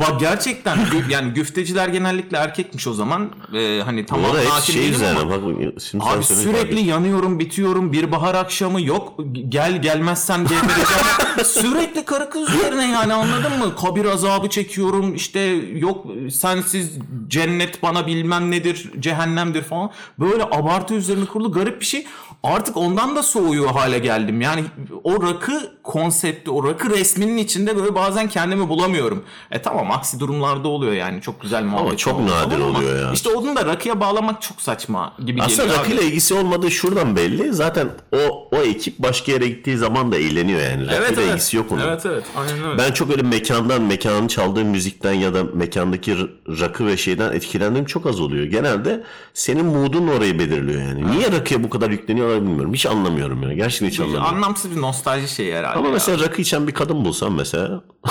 Bak 0.00 0.20
gerçekten 0.20 0.78
yani 1.10 1.32
güfteciler 1.32 1.88
genellikle 1.88 2.36
erkekmiş 2.36 2.86
o 2.86 2.94
zaman. 2.94 3.30
Ee, 3.54 3.80
hani 3.84 4.06
tamam 4.06 4.34
da 4.34 4.40
hep 4.40 4.46
hakim 4.46 4.72
şey 4.72 4.82
değilim 4.82 4.94
üzerine 4.94 5.18
ama. 5.18 5.30
bak 5.30 5.40
şimdi 5.82 6.04
Abi 6.04 6.24
sürekli 6.24 6.70
tabii. 6.70 6.84
yanıyorum, 6.84 7.38
bitiyorum. 7.38 7.92
Bir 7.92 8.12
bahar 8.12 8.34
akşamı 8.34 8.82
yok. 8.82 9.14
Gel 9.48 9.82
gelmezsen 9.82 10.40
gebereceğim. 10.42 11.04
sürekli 11.44 12.04
karı 12.04 12.30
kız 12.30 12.54
üzerine 12.54 12.90
yani 12.90 13.14
anladın 13.14 13.58
mı? 13.58 13.76
Kabir 13.76 14.04
azabı 14.04 14.48
çekiyorum. 14.48 15.14
İşte 15.14 15.40
yok 15.74 16.06
sensiz 16.30 16.90
cennet 17.28 17.82
bana 17.82 18.06
bilmem 18.06 18.50
nedir, 18.50 18.90
cehennemdir 19.00 19.62
falan. 19.62 19.90
Böyle 20.18 20.44
abartı 20.44 20.94
üzerine 20.94 21.24
kurulu 21.24 21.52
garip 21.52 21.80
bir 21.80 21.86
şey. 21.86 22.06
Artık 22.42 22.76
ondan 22.76 23.16
da 23.16 23.22
soğuyor 23.22 23.70
hale 23.70 23.98
geldim. 23.98 24.40
Yani 24.40 24.64
o 25.04 25.22
rakı 25.22 25.77
konsepti, 25.88 26.50
o 26.50 26.64
rakı 26.68 26.90
resminin 26.90 27.36
içinde 27.36 27.76
böyle 27.76 27.94
bazen 27.94 28.28
kendimi 28.28 28.68
bulamıyorum. 28.68 29.24
E 29.50 29.62
tamam 29.62 29.90
aksi 29.90 30.20
durumlarda 30.20 30.68
oluyor 30.68 30.92
yani. 30.92 31.22
Çok 31.22 31.40
güzel 31.42 31.64
muhabbet. 31.64 31.98
çok 31.98 32.14
oluyor 32.20 32.36
nadir 32.36 32.56
ama 32.56 32.66
oluyor 32.78 32.98
ya. 33.02 33.12
İşte 33.12 33.30
onu 33.30 33.56
da 33.56 33.66
rakıya 33.66 34.00
bağlamak 34.00 34.42
çok 34.42 34.60
saçma 34.60 35.12
gibi 35.26 35.42
Aslında 35.42 35.62
geliyor. 35.62 35.78
abi. 35.78 35.84
rakıyla 35.84 36.02
ilgisi 36.02 36.34
olmadığı 36.34 36.70
şuradan 36.70 37.16
belli. 37.16 37.52
Zaten 37.54 37.88
o 38.12 38.48
o 38.52 38.56
ekip 38.56 38.98
başka 38.98 39.32
yere 39.32 39.48
gittiği 39.48 39.76
zaman 39.76 40.12
da 40.12 40.16
eğleniyor 40.16 40.60
yani. 40.60 40.82
Rakıyla 40.82 40.98
Evet 40.98 41.18
evet. 41.18 41.30
ilgisi 41.30 41.56
yok 41.56 41.72
onun. 41.72 41.80
Evet 41.80 42.06
evet. 42.06 42.24
Aynen 42.36 42.64
öyle. 42.64 42.78
Ben 42.78 42.92
çok 42.92 43.10
öyle 43.10 43.22
mekandan, 43.22 43.82
mekanın 43.82 44.28
çaldığı 44.28 44.64
müzikten 44.64 45.12
ya 45.12 45.34
da 45.34 45.44
mekandaki 45.54 46.16
rakı 46.48 46.86
ve 46.86 46.96
şeyden 46.96 47.32
etkilendiğim 47.32 47.86
çok 47.86 48.06
az 48.06 48.20
oluyor. 48.20 48.44
Genelde 48.44 49.04
senin 49.34 49.64
moodun 49.64 50.08
orayı 50.08 50.38
belirliyor 50.38 50.82
yani. 50.82 51.10
Niye 51.10 51.32
rakıya 51.32 51.62
bu 51.62 51.70
kadar 51.70 51.90
yükleniyorlar 51.90 52.42
bilmiyorum. 52.42 52.74
Hiç 52.74 52.86
anlamıyorum 52.86 53.42
ya. 53.42 53.52
Gerçekten 53.52 53.86
hiç 53.86 54.00
anlamıyorum. 54.00 54.28
Anlamsız 54.34 54.70
bir 54.76 54.80
nostalji 54.80 55.28
şeyi 55.28 55.54
herhalde. 55.54 55.77
Ama 55.78 55.86
ya. 55.86 55.92
mesela 55.92 56.24
rakı 56.24 56.42
içen 56.42 56.66
bir 56.68 56.74
kadın 56.74 57.04
bulsam 57.04 57.34
mesela. 57.34 57.80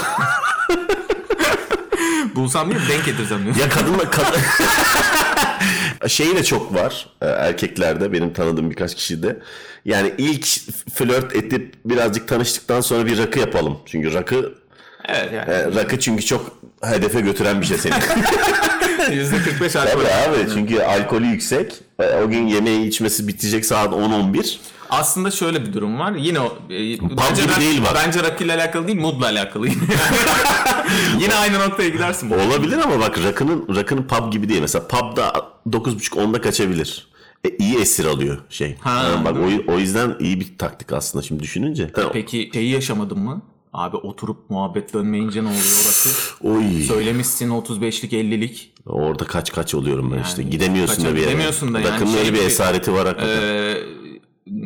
bulsam 2.35 2.69
değil 2.69 2.81
denk 2.89 3.05
getirsem 3.05 3.43
diyor. 3.45 3.55
Ya 3.55 3.69
kadınla 3.69 4.11
kadın... 4.11 4.39
Şeyi 6.07 6.35
de 6.35 6.43
çok 6.43 6.73
var 6.73 7.07
e, 7.21 7.25
erkeklerde 7.25 8.13
benim 8.13 8.33
tanıdığım 8.33 8.69
birkaç 8.69 8.95
kişide. 8.95 9.39
Yani 9.85 10.13
ilk 10.17 10.47
flört 10.93 11.35
edip 11.35 11.73
birazcık 11.85 12.27
tanıştıktan 12.27 12.81
sonra 12.81 13.05
bir 13.05 13.17
rakı 13.17 13.39
yapalım. 13.39 13.77
Çünkü 13.85 14.13
rakı 14.13 14.53
evet 15.07 15.33
yani. 15.33 15.51
e, 15.51 15.65
rakı 15.75 15.99
çünkü 15.99 16.25
çok 16.25 16.57
hedefe 16.83 17.21
götüren 17.21 17.61
bir 17.61 17.65
şey 17.65 17.77
seni. 17.77 17.93
%45 17.93 17.99
alkol. 19.79 19.91
Tabii 19.91 20.07
abi 20.07 20.47
çünkü 20.53 20.81
alkolü 20.81 21.25
yüksek. 21.25 21.73
E, 21.99 22.15
O 22.15 22.29
gün 22.29 22.47
yemeği 22.47 22.87
içmesi 22.87 23.27
bitecek 23.27 23.65
saat 23.65 23.93
10-11. 23.93 24.57
Aslında 24.89 25.31
şöyle 25.31 25.65
bir 25.65 25.73
durum 25.73 25.99
var. 25.99 26.11
Yine 26.15 26.39
o 26.39 26.45
e, 26.45 26.73
bence, 27.01 27.41
rak- 27.43 27.59
değil 27.61 27.81
bak. 27.83 27.91
bence 28.05 28.23
rakıyla 28.23 28.55
alakalı 28.55 28.87
değil, 28.87 28.99
moodla 28.99 29.25
alakalı. 29.25 29.67
Yine 31.19 31.35
aynı 31.35 31.59
noktaya 31.59 31.89
gidersin. 31.89 32.31
Olabilir 32.31 32.77
ama 32.77 32.99
bak 32.99 33.19
rakının 33.23 33.75
rakının 33.75 34.03
pub 34.03 34.31
gibi 34.31 34.49
değil. 34.49 34.61
Mesela 34.61 34.87
pub'da 34.87 35.33
9.30-10'da 35.69 36.41
kaçabilir. 36.41 37.07
E, 37.45 37.49
iyi 37.57 37.77
esir 37.77 38.05
alıyor 38.05 38.37
şey. 38.49 38.75
Ha, 38.81 39.03
Yani 39.03 39.25
bak 39.25 39.35
o, 39.37 39.73
o 39.73 39.77
yüzden 39.79 40.15
iyi 40.19 40.39
bir 40.39 40.57
taktik 40.57 40.93
aslında 40.93 41.23
şimdi 41.23 41.43
düşününce. 41.43 41.91
Peki 42.13 42.49
şeyi 42.53 42.69
yaşamadın 42.71 43.19
mı? 43.19 43.41
Abi 43.73 43.97
oturup 43.97 44.49
muhabbet 44.49 44.93
dönmeyince 44.93 45.43
ne 45.43 45.47
oluyor 45.47 45.61
orası? 45.85 46.09
Oy. 46.41 46.81
Söylemişsin 46.81 47.49
35'lik 47.49 48.13
50'lik. 48.13 48.71
Orada 48.85 49.25
kaç 49.25 49.51
kaç 49.51 49.75
oluyorum 49.75 50.13
ben 50.17 50.23
işte. 50.23 50.43
Gidemiyorsun 50.43 51.05
da 51.05 51.09
bir 51.15 51.19
yere. 51.19 51.29
gidemiyorsun 51.29 51.73
da 51.73 51.79
yani 51.79 51.91
Rakının 51.93 52.11
şey 52.11 52.19
öyle 52.19 52.33
bir 52.33 52.37
gibi- 52.37 52.45
esareti 52.47 52.93
var 52.93 53.07
hakikaten. 53.07 53.41
Ee, 53.43 53.77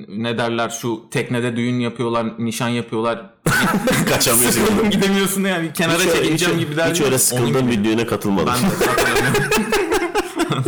ne 0.08 0.38
derler 0.38 0.70
şu 0.70 1.02
teknede 1.12 1.56
düğün 1.56 1.80
yapıyorlar, 1.80 2.28
nişan 2.40 2.70
yapıyorlar. 2.70 3.34
Kaçamıyorsun. 4.10 4.62
Sıkıldım 4.62 4.90
gidemiyorsun 4.90 5.44
yani 5.44 5.74
kenara 5.74 6.00
Hiç, 6.00 6.12
çekileceğim 6.12 6.60
gibi 6.60 6.76
derler. 6.78 6.92
hiç 6.94 7.02
öyle 7.02 7.18
sıkıldığım 7.18 7.72
bir 7.72 7.84
düğüne 7.84 8.06
katılmadım. 8.06 8.54
Ben 8.54 8.70
de 8.70 8.76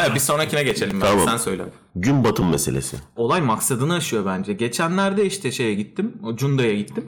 evet 0.00 0.14
bir 0.14 0.20
sonrakine 0.20 0.62
geçelim. 0.62 1.00
Ben. 1.00 1.06
Tamam. 1.06 1.24
Sen 1.28 1.36
söyle. 1.36 1.62
Gün 1.96 2.24
batım 2.24 2.50
meselesi. 2.50 2.96
Olay 3.16 3.40
maksadını 3.40 3.94
aşıyor 3.94 4.26
bence. 4.26 4.52
Geçenlerde 4.52 5.26
işte 5.26 5.52
şeye 5.52 5.74
gittim. 5.74 6.12
Cunda'ya 6.34 6.74
gittim. 6.74 7.04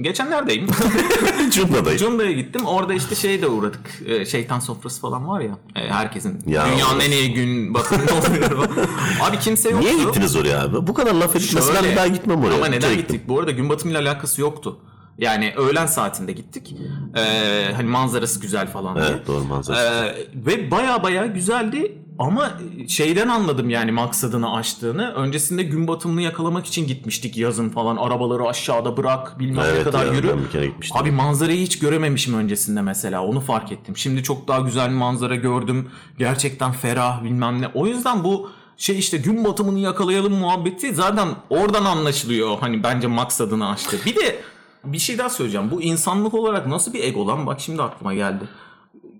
Geçenlerdeyim. 0.00 0.66
Cunda'dayım. 1.50 1.98
Cunda'ya 1.98 2.32
gittim. 2.32 2.66
Orada 2.66 2.94
işte 2.94 3.14
şeye 3.14 3.42
de 3.42 3.46
uğradık. 3.46 3.80
Ee, 4.06 4.26
şeytan 4.26 4.60
sofrası 4.60 5.00
falan 5.00 5.28
var 5.28 5.40
ya. 5.40 5.58
Ee, 5.76 5.80
herkesin. 5.88 6.42
Ya 6.46 6.66
dünyanın 6.72 7.00
en 7.00 7.10
iyi 7.10 7.32
gün 7.34 7.74
batımında 7.74 8.12
oluyor. 8.14 8.68
Abi 9.28 9.38
kimse 9.38 9.70
yoktu. 9.70 9.86
Niye 9.86 10.04
gittiniz 10.04 10.36
oraya 10.36 10.62
abi? 10.62 10.86
Bu 10.86 10.94
kadar 10.94 11.14
laf 11.14 11.36
edilmesi 11.36 11.74
ben 11.74 11.84
bir 11.84 11.96
daha 11.96 12.06
gitmem 12.06 12.44
oraya. 12.44 12.54
Ama 12.54 12.66
neden 12.66 12.90
Direkt 12.90 12.96
gittik? 13.08 13.28
Bu 13.28 13.38
arada 13.38 13.50
gün 13.50 13.68
batımıyla 13.68 14.00
alakası 14.00 14.40
yoktu. 14.40 14.78
Yani 15.18 15.52
öğlen 15.56 15.86
saatinde 15.86 16.32
gittik. 16.32 16.76
Ee, 17.16 17.72
hani 17.76 17.88
manzarası 17.88 18.40
güzel 18.40 18.66
falan 18.66 18.96
diye. 18.96 19.06
Evet 19.06 19.26
doğru 19.26 19.44
manzara. 19.44 20.06
Ee, 20.06 20.14
ve 20.34 20.70
baya 20.70 21.02
baya 21.02 21.26
güzeldi 21.26 21.98
ama 22.18 22.52
şeyden 22.88 23.28
anladım 23.28 23.70
yani 23.70 23.92
maksadını 23.92 24.54
aştığını. 24.54 25.12
Öncesinde 25.12 25.62
gün 25.62 25.88
batımını 25.88 26.22
yakalamak 26.22 26.66
için 26.66 26.86
gitmiştik 26.86 27.36
yazın 27.36 27.68
falan. 27.68 27.96
Arabaları 27.96 28.48
aşağıda 28.48 28.96
bırak 28.96 29.38
bilmem 29.38 29.64
ne 29.64 29.68
evet 29.68 29.84
kadar 29.84 30.06
ya, 30.06 30.12
yürü. 30.12 30.28
ben 30.28 30.44
bir 30.44 30.50
kere 30.50 30.66
gitmiştim. 30.66 31.00
Abi 31.00 31.10
manzarayı 31.10 31.60
hiç 31.60 31.78
görememişim 31.78 32.34
öncesinde 32.34 32.82
mesela 32.82 33.24
onu 33.24 33.40
fark 33.40 33.72
ettim. 33.72 33.96
Şimdi 33.96 34.22
çok 34.22 34.48
daha 34.48 34.60
güzel 34.60 34.90
manzara 34.90 35.34
gördüm. 35.34 35.90
Gerçekten 36.18 36.72
ferah 36.72 37.24
bilmem 37.24 37.62
ne. 37.62 37.68
O 37.74 37.86
yüzden 37.86 38.24
bu 38.24 38.50
şey 38.76 38.98
işte 38.98 39.18
gün 39.18 39.44
batımını 39.44 39.78
yakalayalım 39.78 40.32
muhabbeti 40.32 40.94
zaten 40.94 41.28
oradan 41.50 41.84
anlaşılıyor. 41.84 42.58
Hani 42.58 42.82
bence 42.82 43.06
maksadını 43.06 43.70
aştı. 43.70 43.96
Bir 44.06 44.16
de 44.16 44.40
bir 44.84 44.98
şey 44.98 45.18
daha 45.18 45.30
söyleyeceğim. 45.30 45.70
Bu 45.70 45.82
insanlık 45.82 46.34
olarak 46.34 46.66
nasıl 46.66 46.92
bir 46.92 47.04
ego 47.04 47.26
lan? 47.26 47.46
Bak 47.46 47.60
şimdi 47.60 47.82
aklıma 47.82 48.14
geldi. 48.14 48.44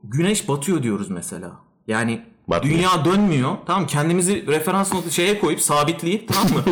Güneş 0.04 0.48
batıyor 0.48 0.82
diyoruz 0.82 1.10
mesela. 1.10 1.52
Yani 1.86 2.22
Batmıyor. 2.48 2.78
dünya 2.78 3.04
dönmüyor. 3.04 3.50
Tamam 3.66 3.86
kendimizi 3.86 4.46
referans 4.46 4.92
notu 4.92 5.10
şeye 5.10 5.40
koyup 5.40 5.60
sabitleyip 5.60 6.28
tamam 6.28 6.52
mı? 6.52 6.62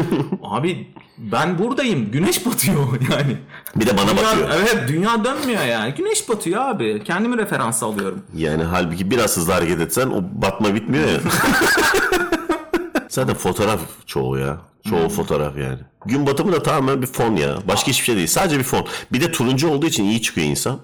Abi 0.42 0.88
ben 1.18 1.58
buradayım. 1.58 2.10
Güneş 2.10 2.46
batıyor 2.46 2.76
yani. 3.10 3.36
Bir 3.76 3.86
de 3.86 3.96
bana 3.98 4.10
Dünya, 4.10 4.16
bakıyor. 4.24 4.48
evet 4.58 4.84
dünya 4.88 5.24
dönmüyor 5.24 5.64
yani. 5.64 5.94
Güneş 5.94 6.28
batıyor 6.28 6.62
abi. 6.62 7.02
Kendimi 7.04 7.38
referans 7.38 7.82
alıyorum. 7.82 8.22
Yani 8.36 8.62
halbuki 8.62 9.10
biraz 9.10 9.36
hızlı 9.36 9.52
hareket 9.52 9.80
etsen 9.80 10.06
o 10.06 10.22
batma 10.42 10.74
bitmiyor 10.74 11.08
ya. 11.08 11.18
Zaten 13.08 13.34
fotoğraf 13.34 13.80
çoğu 14.06 14.38
ya. 14.38 14.56
Çoğu 14.88 15.08
fotoğraf 15.08 15.56
yani. 15.56 15.78
Gün 16.06 16.26
batımı 16.26 16.52
da 16.52 16.62
tamamen 16.62 17.02
bir 17.02 17.06
fon 17.06 17.36
ya. 17.36 17.56
Başka 17.68 17.88
hiçbir 17.90 18.04
şey 18.04 18.16
değil. 18.16 18.26
Sadece 18.26 18.58
bir 18.58 18.62
fon. 18.64 18.86
Bir 19.12 19.20
de 19.20 19.32
turuncu 19.32 19.68
olduğu 19.68 19.86
için 19.86 20.04
iyi 20.04 20.22
çıkıyor 20.22 20.46
insan. 20.46 20.78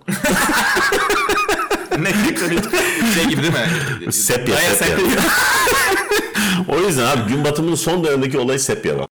Ne 1.99 2.12
şey 3.14 3.25
gibi 3.28 3.42
değil 3.42 3.52
mi? 3.52 4.12
Sepya, 4.12 4.56
Daya 4.56 4.75
sepya. 4.75 4.99
sepya. 4.99 5.22
O 6.68 6.78
yüzden 6.80 7.06
abi 7.06 7.32
gün 7.32 7.44
batımının 7.44 7.75
son 7.75 8.04
dönemindeki 8.04 8.38
olay 8.38 8.58
sepya 8.58 8.99
var. 8.99 9.06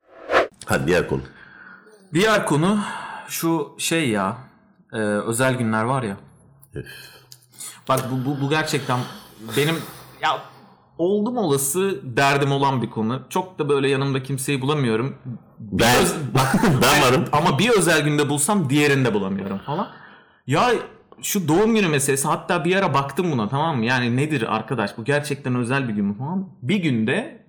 Hadi 0.65 0.88
diğer 0.88 1.07
konu. 1.07 1.21
Diğer 2.13 2.45
konu 2.45 2.79
şu 3.27 3.75
şey 3.77 4.09
ya. 4.09 4.38
e, 4.93 4.97
özel 4.97 5.53
günler 5.53 5.83
var 5.83 6.03
ya. 6.03 6.17
Bak 7.89 8.00
bu, 8.11 8.25
bu, 8.25 8.41
bu 8.41 8.50
gerçekten 8.50 9.00
benim 9.57 9.75
ya 10.21 10.39
oldum 10.97 11.38
olası 11.38 12.00
derdim 12.03 12.51
olan 12.51 12.81
bir 12.81 12.89
konu. 12.89 13.21
Çok 13.29 13.59
da 13.59 13.69
böyle 13.69 13.89
yanımda 13.89 14.23
kimseyi 14.23 14.61
bulamıyorum. 14.61 15.15
Ben, 15.59 15.95
ben 16.81 17.01
varım. 17.01 17.25
Ama 17.31 17.59
bir 17.59 17.69
özel 17.69 18.01
günde 18.01 18.29
bulsam 18.29 18.69
diğerini 18.69 19.05
de 19.05 19.13
bulamıyorum 19.13 19.59
falan. 19.59 19.88
Ya 20.47 20.71
şu 21.21 21.47
doğum 21.47 21.75
günü 21.75 21.87
meselesi 21.87 22.27
hatta 22.27 22.65
bir 22.65 22.75
ara 22.75 22.93
baktım 22.93 23.31
buna 23.31 23.49
tamam 23.49 23.77
mı? 23.77 23.85
Yani 23.85 24.17
nedir 24.17 24.55
arkadaş 24.55 24.97
bu 24.97 25.03
gerçekten 25.03 25.55
özel 25.55 25.87
bir 25.87 25.93
gün 25.93 26.05
mü 26.05 26.17
falan. 26.17 26.49
Bir 26.61 26.75
günde 26.75 27.45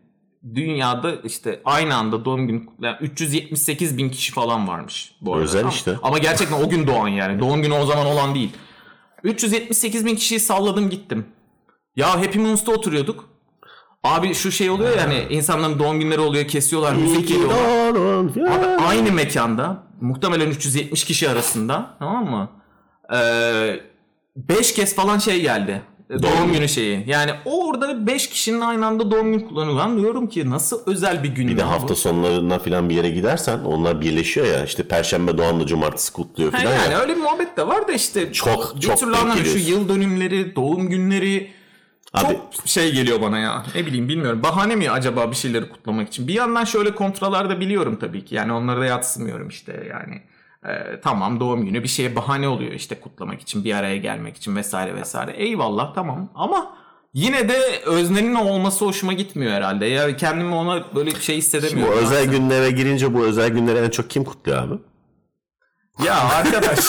dünyada 0.55 1.15
işte 1.25 1.61
aynı 1.65 1.95
anda 1.95 2.25
doğum 2.25 2.47
günü 2.47 2.67
kutlayan 2.67 2.97
378 3.01 3.99
bin 3.99 4.11
kişi 4.11 4.33
falan 4.33 4.69
varmış 4.69 5.15
bu 5.21 5.35
arada. 5.35 5.45
Özel 5.45 5.61
Tamam. 5.61 5.75
işte. 5.75 5.97
Ama 6.03 6.19
gerçekten 6.19 6.63
o 6.63 6.69
gün 6.69 6.87
doğan 6.87 7.09
yani. 7.09 7.41
Doğum 7.41 7.63
günü 7.63 7.75
o 7.75 7.87
zaman 7.87 8.07
olan 8.07 8.35
değil. 8.35 8.53
378 9.25 10.07
bin 10.07 10.17
kişiyi 10.17 10.41
salladım 10.41 10.91
gittim. 10.91 11.27
Ya 11.97 12.21
Happy 12.21 12.39
Moons'ta 12.39 12.73
oturuyorduk. 12.73 13.29
Abi 14.05 14.35
şu 14.35 14.53
şey 14.53 14.71
oluyor 14.71 14.97
ya 14.97 15.03
hani 15.03 15.27
insanların 15.31 15.79
doğum 15.79 16.01
günleri 16.01 16.21
oluyor 16.21 16.49
kesiyorlar 16.49 16.95
müzik 16.95 17.29
geliyorlar. 17.29 17.89
Abi 18.35 18.85
aynı 18.85 19.13
mekanda 19.13 19.83
muhtemelen 20.01 20.51
370 20.51 21.05
kişi 21.05 21.31
arasında 21.31 21.97
tamam 21.99 22.31
mı? 22.31 22.51
5 24.37 24.75
kez 24.75 24.95
falan 24.95 25.19
şey 25.19 25.41
geldi. 25.43 25.83
Doğum, 26.11 26.23
Doğum 26.23 26.53
günü 26.53 26.69
şeyi. 26.69 27.05
Yani 27.07 27.31
orada 27.45 28.07
5 28.07 28.29
kişinin 28.29 28.61
aynı 28.61 28.87
anda 28.87 29.11
doğum 29.11 29.33
günü 29.33 29.49
kullanıyor. 29.49 29.79
Ben 29.79 29.99
diyorum 29.99 30.27
ki 30.29 30.51
nasıl 30.51 30.81
özel 30.87 31.23
bir 31.23 31.29
gün 31.29 31.49
Bir 31.49 31.57
de 31.57 31.61
ya 31.61 31.67
bu? 31.67 31.71
hafta 31.71 31.95
sonlarına 31.95 32.59
falan 32.59 32.89
bir 32.89 32.95
yere 32.95 33.11
gidersen 33.11 33.59
onlar 33.59 34.01
birleşiyor 34.01 34.47
ya. 34.47 34.65
İşte 34.65 34.83
perşembe 34.83 35.39
doğanla 35.39 35.67
cumartesi 35.67 36.13
kutluyor 36.13 36.53
Ha, 36.53 36.59
falan 36.59 36.73
yani 36.75 36.93
ya. 36.93 37.01
öyle 37.01 37.17
bir 37.17 37.21
muhabbet 37.21 37.57
de 37.57 37.67
var 37.67 37.89
da 37.89 37.93
işte 37.93 38.33
Çok- 38.33 38.77
bir 38.77 38.81
çok 38.81 38.99
türlü. 38.99 39.45
Şu 39.45 39.59
yıl 39.59 39.89
dönümleri, 39.89 40.57
doğum 40.57 40.89
günleri 40.89 41.51
Abi 42.15 42.33
çok 42.57 42.67
şey 42.69 42.93
geliyor 42.93 43.21
bana 43.23 43.39
ya. 43.39 43.65
Ne 43.75 43.87
bileyim 43.87 44.09
bilmiyorum. 44.09 44.43
Bahane 44.43 44.77
mi 44.77 44.91
acaba 44.91 45.31
bir 45.31 45.37
şeyleri 45.37 45.69
kutlamak 45.69 46.09
için? 46.09 46.29
Bir 46.29 46.35
yandan 46.35 46.65
şöyle 46.65 46.95
kontralar 46.95 47.51
da 47.51 47.61
biliyorum 47.61 47.99
tabii 48.01 48.25
ki. 48.25 48.35
Yani 48.35 48.53
onları 48.53 48.81
da 48.81 48.85
yatsımıyorum 48.85 49.49
işte 49.49 49.87
yani. 49.91 50.23
Ee, 50.67 51.01
tamam 51.01 51.41
doğum 51.41 51.65
günü 51.65 51.83
bir 51.83 51.89
şeye 51.89 52.17
bahane 52.17 52.49
oluyor 52.49 52.73
işte 52.73 53.01
kutlamak 53.01 53.41
için 53.41 53.65
bir 53.65 53.75
araya 53.75 53.97
gelmek 53.97 54.37
için 54.37 54.57
vesaire 54.57 54.95
vesaire. 54.95 55.31
Eyvallah 55.33 55.95
tamam 55.95 56.29
ama 56.35 56.77
yine 57.15 57.49
de 57.49 57.59
öznenin 57.87 58.35
olması 58.35 58.85
hoşuma 58.85 59.13
gitmiyor 59.13 59.53
herhalde. 59.53 59.87
Ya 59.87 60.17
kendimi 60.17 60.55
ona 60.55 60.95
böyle 60.95 61.11
bir 61.11 61.21
şey 61.21 61.35
bu 61.35 61.39
hissedemiyorum. 61.39 61.99
özel 61.99 62.25
günlere 62.27 62.71
girince 62.71 63.15
bu 63.15 63.25
özel 63.25 63.49
günleri 63.49 63.79
en 63.79 63.91
çok 63.91 64.11
kim 64.11 64.25
kutluyor 64.25 64.59
abi? 64.59 64.75
Ya 66.07 66.15
arkadaş 66.15 66.79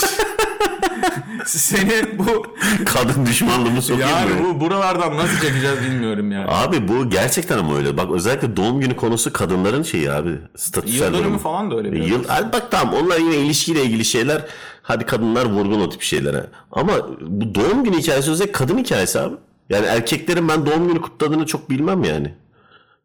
seni 1.45 2.19
bu 2.19 2.45
Kadın 2.85 3.25
düşmanlığımı 3.25 3.81
sokayım 3.81 4.09
yani 4.09 4.33
mı? 4.33 4.39
bu 4.55 4.59
buralardan 4.61 5.17
nasıl 5.17 5.39
çekeceğiz 5.47 5.81
bilmiyorum 5.81 6.31
yani. 6.31 6.45
Abi 6.47 6.87
bu 6.87 7.09
gerçekten 7.09 7.57
ama 7.57 7.77
öyle. 7.77 7.97
Bak 7.97 8.11
özellikle 8.11 8.57
doğum 8.57 8.79
günü 8.79 8.95
konusu 8.95 9.33
kadınların 9.33 9.83
şeyi 9.83 10.11
abi. 10.11 10.37
Statüsel 10.55 11.13
Yıl 11.13 11.19
dönümü 11.19 11.37
falan 11.37 11.71
da 11.71 11.75
öyle 11.75 11.91
bir. 11.91 12.03
Yıl, 12.03 12.23
Hadi 12.27 12.53
bak 12.53 12.71
tamam 12.71 12.95
onlar 13.03 13.17
yine 13.17 13.35
ilişkiyle 13.35 13.83
ilgili 13.83 14.05
şeyler. 14.05 14.45
Hadi 14.81 15.05
kadınlar 15.05 15.45
vurgun 15.45 15.79
o 15.81 15.89
tip 15.89 16.01
şeylere. 16.01 16.45
Ama 16.71 16.91
bu 17.21 17.55
doğum 17.55 17.83
günü 17.83 17.97
hikayesi 17.97 18.31
özellikle 18.31 18.51
kadın 18.51 18.77
hikayesi 18.77 19.19
abi. 19.19 19.35
Yani 19.69 19.85
erkeklerin 19.85 20.47
ben 20.47 20.65
doğum 20.65 20.87
günü 20.87 21.01
kutladığını 21.01 21.45
çok 21.45 21.69
bilmem 21.69 22.03
yani. 22.03 22.33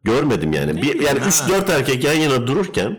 Görmedim 0.04 0.52
yani. 0.52 0.82
Bir, 0.82 1.00
yani 1.00 1.18
ha. 1.18 1.28
3-4 1.28 1.72
erkek 1.72 2.04
yan 2.04 2.14
yana 2.14 2.46
dururken 2.46 2.98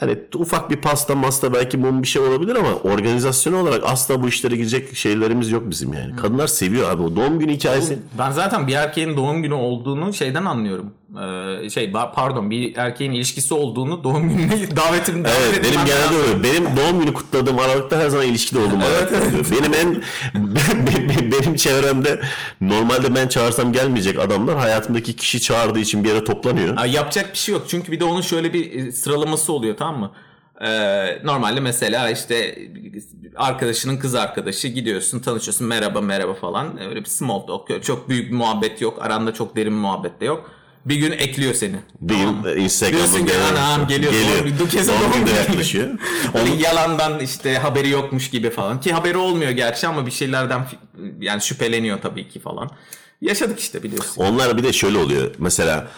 hani 0.00 0.18
ufak 0.34 0.70
bir 0.70 0.76
pasta 0.76 1.14
masta 1.14 1.54
belki 1.54 1.76
mum 1.76 2.02
bir 2.02 2.08
şey 2.08 2.22
olabilir 2.22 2.56
ama 2.56 2.74
organizasyon 2.74 3.52
olarak 3.52 3.82
asla 3.84 4.22
bu 4.22 4.28
işlere 4.28 4.56
girecek 4.56 4.96
şeylerimiz 4.96 5.50
yok 5.50 5.62
bizim 5.70 5.92
yani. 5.92 6.16
Kadınlar 6.16 6.46
seviyor 6.46 6.90
abi 6.90 7.02
o 7.02 7.16
doğum 7.16 7.38
günü 7.38 7.52
hikayesi. 7.52 7.98
Ben 8.18 8.30
zaten 8.30 8.66
bir 8.66 8.74
erkeğin 8.74 9.16
doğum 9.16 9.42
günü 9.42 9.54
olduğunu 9.54 10.12
şeyden 10.12 10.44
anlıyorum. 10.44 10.92
Ee, 11.12 11.70
şey 11.70 11.92
pardon 11.92 12.50
bir 12.50 12.76
erkeğin 12.76 13.12
ilişkisi 13.12 13.54
olduğunu 13.54 14.04
doğum 14.04 14.28
gününe 14.28 14.76
davetim 14.76 15.24
davet 15.24 15.36
Evet 15.52 15.64
benim 15.64 15.86
genelde 15.86 16.16
öyle. 16.16 16.42
Benim 16.42 16.64
doğum 16.76 17.00
günü 17.00 17.14
kutladığım 17.14 17.58
aralıkta 17.58 17.98
her 17.98 18.08
zaman 18.08 18.26
ilişkide 18.26 18.58
olduğum 18.58 18.78
aralıkta 18.78 19.16
oluyor. 19.16 19.46
Benim 19.50 19.74
en 19.74 20.02
benim 21.32 21.56
çevremde 21.56 22.20
normalde 22.60 23.14
ben 23.14 23.28
çağırsam 23.28 23.72
gelmeyecek 23.72 24.18
adamlar 24.18 24.58
hayatımdaki 24.58 25.16
kişi 25.16 25.40
çağırdığı 25.40 25.78
için 25.78 26.04
bir 26.04 26.08
yere 26.08 26.24
toplanıyor. 26.24 26.76
Ha, 26.76 26.86
yapacak 26.86 27.32
bir 27.32 27.38
şey 27.38 27.54
yok. 27.54 27.64
Çünkü 27.68 27.92
bir 27.92 28.00
de 28.00 28.04
onun 28.04 28.20
şöyle 28.20 28.52
bir 28.52 28.86
e, 28.86 28.92
sıralaması 28.92 29.52
oluyor 29.52 29.76
tamam 29.76 30.00
mı? 30.00 30.12
Ee, 30.60 31.18
normalde 31.24 31.60
mesela 31.60 32.10
işte 32.10 32.58
arkadaşının 33.36 33.96
kız 33.96 34.14
arkadaşı 34.14 34.68
gidiyorsun 34.68 35.20
tanışıyorsun 35.20 35.66
merhaba 35.66 36.00
merhaba 36.00 36.34
falan 36.34 36.80
öyle 36.80 37.00
bir 37.00 37.08
small 37.08 37.40
talk 37.40 37.82
çok 37.82 38.08
büyük 38.08 38.30
bir 38.30 38.36
muhabbet 38.36 38.80
yok 38.80 39.02
aranda 39.02 39.34
çok 39.34 39.56
derin 39.56 39.72
bir 39.72 39.78
muhabbet 39.78 40.20
de 40.20 40.24
yok 40.24 40.50
bir 40.86 40.96
gün 40.96 41.12
ekliyor 41.12 41.54
seni 41.54 41.76
Bir 42.00 42.14
gün 42.16 42.44
e, 42.44 42.54
Instagram'da 42.62 43.18
gelen- 43.18 43.54
anam 43.56 43.88
geliyor. 43.88 44.12
geliyor. 44.12 44.58
Doğum, 44.58 44.68
kez 44.68 44.88
Doğum 44.88 45.12
günü 45.24 45.34
yaklaşıyor. 45.36 45.88
Böyle 46.34 46.50
Onu- 46.52 46.60
yalandan 46.62 47.20
işte 47.20 47.54
haberi 47.58 47.88
yokmuş 47.88 48.30
gibi 48.30 48.50
falan. 48.50 48.80
Ki 48.80 48.92
haberi 48.92 49.16
olmuyor 49.16 49.50
gerçi 49.50 49.86
ama 49.86 50.06
bir 50.06 50.10
şeylerden 50.10 50.66
yani 51.20 51.42
şüpheleniyor 51.42 52.00
tabii 52.02 52.28
ki 52.28 52.40
falan. 52.40 52.70
Yaşadık 53.20 53.60
işte 53.60 53.82
biliyorsun. 53.82 54.22
Onlar 54.24 54.56
bir 54.58 54.62
de 54.62 54.72
şöyle 54.72 54.98
oluyor. 54.98 55.30
Mesela 55.38 55.88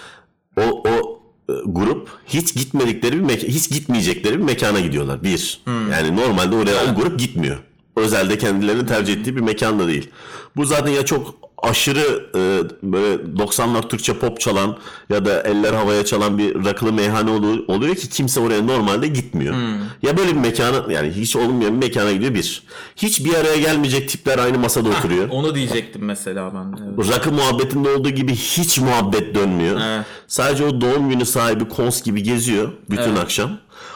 o 0.57 0.63
o 0.89 1.21
e, 1.49 1.53
grup 1.67 2.09
hiç 2.27 2.55
gitmedikleri 2.55 3.19
bir 3.29 3.35
meka- 3.35 3.49
hiç 3.49 3.71
gitmeyecekleri 3.71 4.39
bir 4.39 4.45
mekana 4.45 4.81
gidiyorlar. 4.81 5.23
Bir. 5.23 5.61
Hmm. 5.65 5.93
Yani 5.93 6.17
normalde 6.17 6.57
oraya 6.57 6.93
o 6.93 6.95
grup 6.95 7.19
gitmiyor. 7.19 7.59
Özelde 7.97 8.39
kendilerinin 8.39 8.87
tercih 8.87 9.15
ettiği 9.15 9.37
bir 9.37 9.41
mekan 9.41 9.79
da 9.79 9.89
değil. 9.89 10.11
Bu 10.57 10.65
zaten 10.65 10.93
ya 10.93 11.05
çok 11.05 11.35
aşırı 11.63 12.27
e, 12.35 12.41
böyle 12.83 13.15
90'lar 13.45 13.89
Türkçe 13.89 14.19
pop 14.19 14.41
çalan 14.41 14.77
ya 15.11 15.25
da 15.25 15.43
eller 15.43 15.73
havaya 15.75 16.05
çalan 16.05 16.39
bir 16.39 16.65
rakılı 16.65 16.93
meyhane 16.93 17.31
olu- 17.31 17.65
oluyor 17.69 17.95
ki 17.95 18.09
kimse 18.09 18.41
oraya 18.41 18.67
normalde 18.67 19.09
gitmiyor. 19.09 19.55
Hmm. 19.55 19.79
Ya 20.03 20.17
böyle 20.17 20.31
bir 20.31 20.41
mekana 20.41 20.93
yani 20.93 21.11
hiç 21.11 21.37
olmayan 21.37 21.81
bir 21.81 21.87
mekana 21.87 22.13
gidiyor 22.13 22.35
bir. 22.35 22.63
Hiç 22.97 23.25
bir 23.25 23.35
araya 23.35 23.57
gelmeyecek 23.57 24.09
tipler 24.09 24.39
aynı 24.39 24.59
masada 24.59 24.89
oturuyor. 24.89 25.29
Onu 25.31 25.55
diyecektim 25.55 26.05
mesela 26.05 26.53
ben. 26.55 26.85
Evet. 26.99 27.13
Rakı 27.15 27.33
muhabbetinde 27.33 27.89
olduğu 27.89 28.11
gibi 28.11 28.35
hiç 28.35 28.79
muhabbet 28.79 29.35
dönmüyor. 29.35 29.81
Evet. 29.85 30.07
Sadece 30.27 30.65
o 30.65 30.81
doğum 30.81 31.09
günü 31.11 31.25
sahibi 31.27 31.69
kons 31.69 32.03
gibi 32.03 32.23
geziyor 32.23 32.73
bütün 32.91 33.17
akşam. 33.17 33.51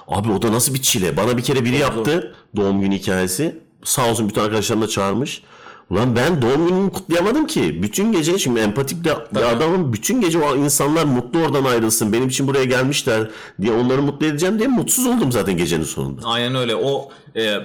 Abi 0.09 0.33
o 0.33 0.43
da 0.43 0.53
nasıl 0.53 0.75
bir 0.75 0.83
çile. 0.83 1.17
Bana 1.17 1.37
bir 1.37 1.43
kere 1.43 1.65
biri 1.65 1.77
yaptı 1.77 2.35
doğum 2.57 2.81
günü 2.81 2.95
hikayesi. 2.95 3.68
Sağ 3.85 4.11
olsun 4.11 4.29
bütün 4.29 4.41
arkadaşlarını 4.41 4.85
da 4.85 4.89
çağırmış. 4.89 5.43
Ulan 5.91 6.17
ben 6.17 6.43
doğum 6.43 6.69
günümü 6.69 6.93
kutlayamadım 6.93 7.47
ki. 7.47 7.83
Bütün 7.83 8.13
gece 8.13 8.39
şimdi 8.39 8.61
empatik 8.61 9.05
bir, 9.05 9.11
bir 9.39 9.43
adamım. 9.43 9.93
Bütün 9.93 10.21
gece 10.21 10.39
o 10.39 10.57
insanlar 10.57 11.05
mutlu 11.05 11.39
oradan 11.39 11.65
ayrılsın. 11.65 12.13
Benim 12.13 12.29
için 12.29 12.47
buraya 12.47 12.65
gelmişler 12.65 13.31
diye 13.61 13.73
onları 13.73 14.03
mutlu 14.03 14.27
edeceğim 14.27 14.59
diye 14.59 14.69
mutsuz 14.69 15.07
oldum 15.07 15.33
zaten 15.33 15.57
gecenin 15.57 15.85
sonunda. 15.85 16.23
Aynen 16.25 16.55
öyle. 16.55 16.77
O 16.77 17.09
e, 17.37 17.57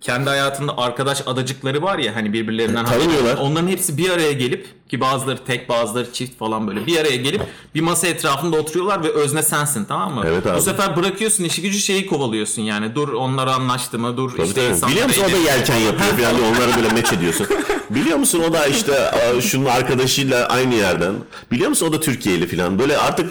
kendi 0.00 0.30
hayatında 0.30 0.78
arkadaş 0.78 1.22
adacıkları 1.26 1.82
var 1.82 1.98
ya 1.98 2.16
hani 2.16 2.32
birbirlerinden 2.32 2.84
Tanımıyorlar. 2.84 3.36
Onların 3.36 3.68
hepsi 3.68 3.98
bir 3.98 4.10
araya 4.10 4.32
gelip 4.32 4.88
ki 4.88 5.00
bazıları 5.00 5.38
tek 5.44 5.68
bazıları 5.68 6.12
çift 6.12 6.38
falan 6.38 6.68
böyle 6.68 6.86
bir 6.86 6.96
araya 6.98 7.16
gelip 7.16 7.42
bir 7.74 7.80
masa 7.80 8.06
etrafında 8.06 8.56
oturuyorlar 8.56 9.04
ve 9.04 9.08
özne 9.08 9.42
sensin 9.42 9.84
tamam 9.84 10.14
mı? 10.14 10.22
Evet 10.26 10.46
abi. 10.46 10.58
Bu 10.58 10.62
sefer 10.62 10.96
bırakıyorsun 10.96 11.44
işi 11.44 11.62
gücü 11.62 11.78
şeyi 11.78 12.06
kovalıyorsun 12.06 12.62
yani. 12.62 12.94
Dur 12.94 13.08
onlar 13.08 13.46
anlaştı 13.46 13.98
mı? 13.98 14.16
Dur 14.16 14.30
Tabii 14.36 14.46
işte 14.46 14.80
tabii. 14.80 14.90
Biliyor 14.92 15.06
musun 15.06 15.22
o 15.22 15.24
da 15.24 15.30
eğleniyor. 15.30 15.54
yelken 15.54 15.76
yapıyor 15.76 16.10
falan 16.10 16.36
diye 16.36 16.48
onları 16.48 16.76
böyle 16.76 16.88
meç 16.94 17.12
ediyorsun. 17.12 17.46
Biliyor 17.90 18.18
musun 18.18 18.42
o 18.50 18.52
da 18.52 18.66
işte 18.66 19.10
e, 19.36 19.40
şunun 19.40 19.64
arkadaşıyla 19.64 20.46
aynı 20.46 20.74
yerden. 20.74 21.14
Biliyor 21.52 21.68
musun 21.68 21.86
o 21.86 21.92
da 21.92 22.00
Türkiye'li 22.00 22.46
falan. 22.46 22.78
Böyle 22.78 22.98
artık 22.98 23.30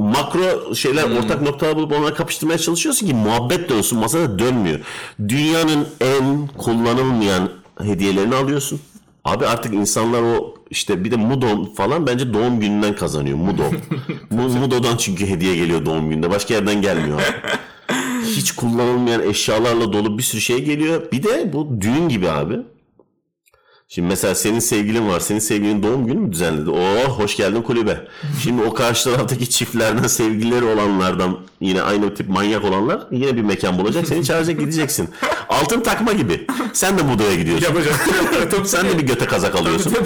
makro 0.00 0.74
şeyler 0.74 1.04
Hmm. 1.04 1.16
ortak 1.16 1.42
noktalar 1.42 1.76
bulup 1.76 1.92
onları 1.92 2.14
kapıştırmaya 2.14 2.58
çalışıyorsun 2.58 3.06
ki 3.06 3.14
muhabbet 3.14 3.68
dönsün 3.70 3.98
masada 3.98 4.38
dönmüyor. 4.38 4.80
Dünyanın 5.28 5.86
en 6.00 6.46
kullanılmayan 6.46 7.48
hediyelerini 7.82 8.34
alıyorsun. 8.34 8.80
Abi 9.24 9.46
artık 9.46 9.74
insanlar 9.74 10.22
o 10.22 10.54
işte 10.70 11.04
bir 11.04 11.10
de 11.10 11.16
Mudo 11.16 11.74
falan 11.74 12.06
bence 12.06 12.32
doğum 12.34 12.60
gününden 12.60 12.96
kazanıyor. 12.96 13.36
Mudo. 13.38 13.62
Mu- 14.30 14.48
Mudo'dan 14.48 14.96
çünkü 14.96 15.26
hediye 15.26 15.56
geliyor 15.56 15.86
doğum 15.86 16.10
gününde. 16.10 16.30
Başka 16.30 16.54
yerden 16.54 16.82
gelmiyor. 16.82 17.20
hiç 18.24 18.52
kullanılmayan 18.52 19.22
eşyalarla 19.28 19.92
dolu 19.92 20.18
bir 20.18 20.22
sürü 20.22 20.40
şey 20.40 20.64
geliyor. 20.64 21.02
Bir 21.12 21.22
de 21.22 21.52
bu 21.52 21.80
düğün 21.80 22.08
gibi 22.08 22.30
abi. 22.30 22.54
Şimdi 23.92 24.08
mesela 24.08 24.34
senin 24.34 24.58
sevgilin 24.58 25.08
var. 25.08 25.20
Senin 25.20 25.38
sevgilin 25.38 25.82
doğum 25.82 26.06
günü 26.06 26.18
mü 26.18 26.32
düzenledi? 26.32 26.70
Oo 26.70 27.08
hoş 27.08 27.36
geldin 27.36 27.62
kulübe. 27.62 28.08
Şimdi 28.42 28.62
o 28.62 28.74
karşı 28.74 29.04
taraftaki 29.04 29.50
çiftlerden 29.50 30.06
sevgilileri 30.06 30.64
olanlardan 30.64 31.38
yine 31.60 31.82
aynı 31.82 32.14
tip 32.14 32.28
manyak 32.28 32.64
olanlar 32.64 33.06
yine 33.10 33.36
bir 33.36 33.42
mekan 33.42 33.78
bulacak. 33.78 34.08
Seni 34.08 34.24
çağıracak 34.24 34.60
gideceksin. 34.60 35.10
Altın 35.48 35.80
takma 35.80 36.12
gibi. 36.12 36.46
Sen 36.72 36.98
de 36.98 37.08
Buda'ya 37.08 37.34
gidiyorsun. 37.34 37.66
Yapacak. 37.66 37.94
Sen 38.66 38.88
de 38.88 38.98
bir 38.98 39.06
göte 39.06 39.26
kazak 39.26 39.54
alıyorsun. 39.56 39.92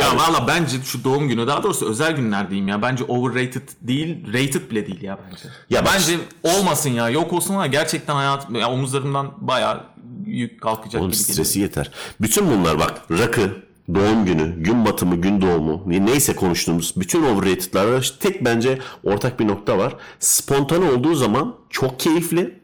ya 0.00 0.16
valla 0.16 0.48
bence 0.48 0.76
şu 0.84 1.04
doğum 1.04 1.28
günü 1.28 1.46
daha 1.46 1.62
doğrusu 1.62 1.90
özel 1.90 2.12
günler 2.16 2.50
diyeyim 2.50 2.68
ya. 2.68 2.82
Bence 2.82 3.04
overrated 3.04 3.68
değil, 3.82 4.26
rated 4.26 4.70
bile 4.70 4.86
değil 4.86 5.02
ya 5.02 5.18
bence. 5.30 5.48
Ya 5.70 5.84
bence 5.84 6.18
olmasın 6.42 6.90
ya. 6.90 7.08
Yok 7.10 7.32
olsun 7.32 7.54
ama 7.54 7.66
gerçekten 7.66 8.14
hayat 8.14 8.50
ya 8.50 8.70
omuzlarımdan 8.70 9.32
bayağı 9.36 9.80
yük 10.26 10.60
kalkacak 10.60 11.02
Oğlum 11.02 11.10
gibi 11.10 11.18
geliyor. 11.20 11.34
stresi 11.34 11.60
yeter. 11.60 11.90
Bütün 12.20 12.50
bunlar 12.50 12.78
bak 12.78 13.02
rakı, 13.10 13.50
doğum 13.94 14.24
günü, 14.24 14.62
gün 14.62 14.84
batımı, 14.84 15.16
gün 15.16 15.40
doğumu 15.42 15.82
ne- 15.86 16.06
neyse 16.06 16.36
konuştuğumuz 16.36 16.94
bütün 16.96 17.22
overrated'larda 17.22 18.00
tek 18.20 18.44
bence 18.44 18.78
ortak 19.04 19.40
bir 19.40 19.48
nokta 19.48 19.78
var. 19.78 19.96
Spontane 20.18 20.90
olduğu 20.90 21.14
zaman 21.14 21.54
çok 21.70 22.00
keyifli. 22.00 22.60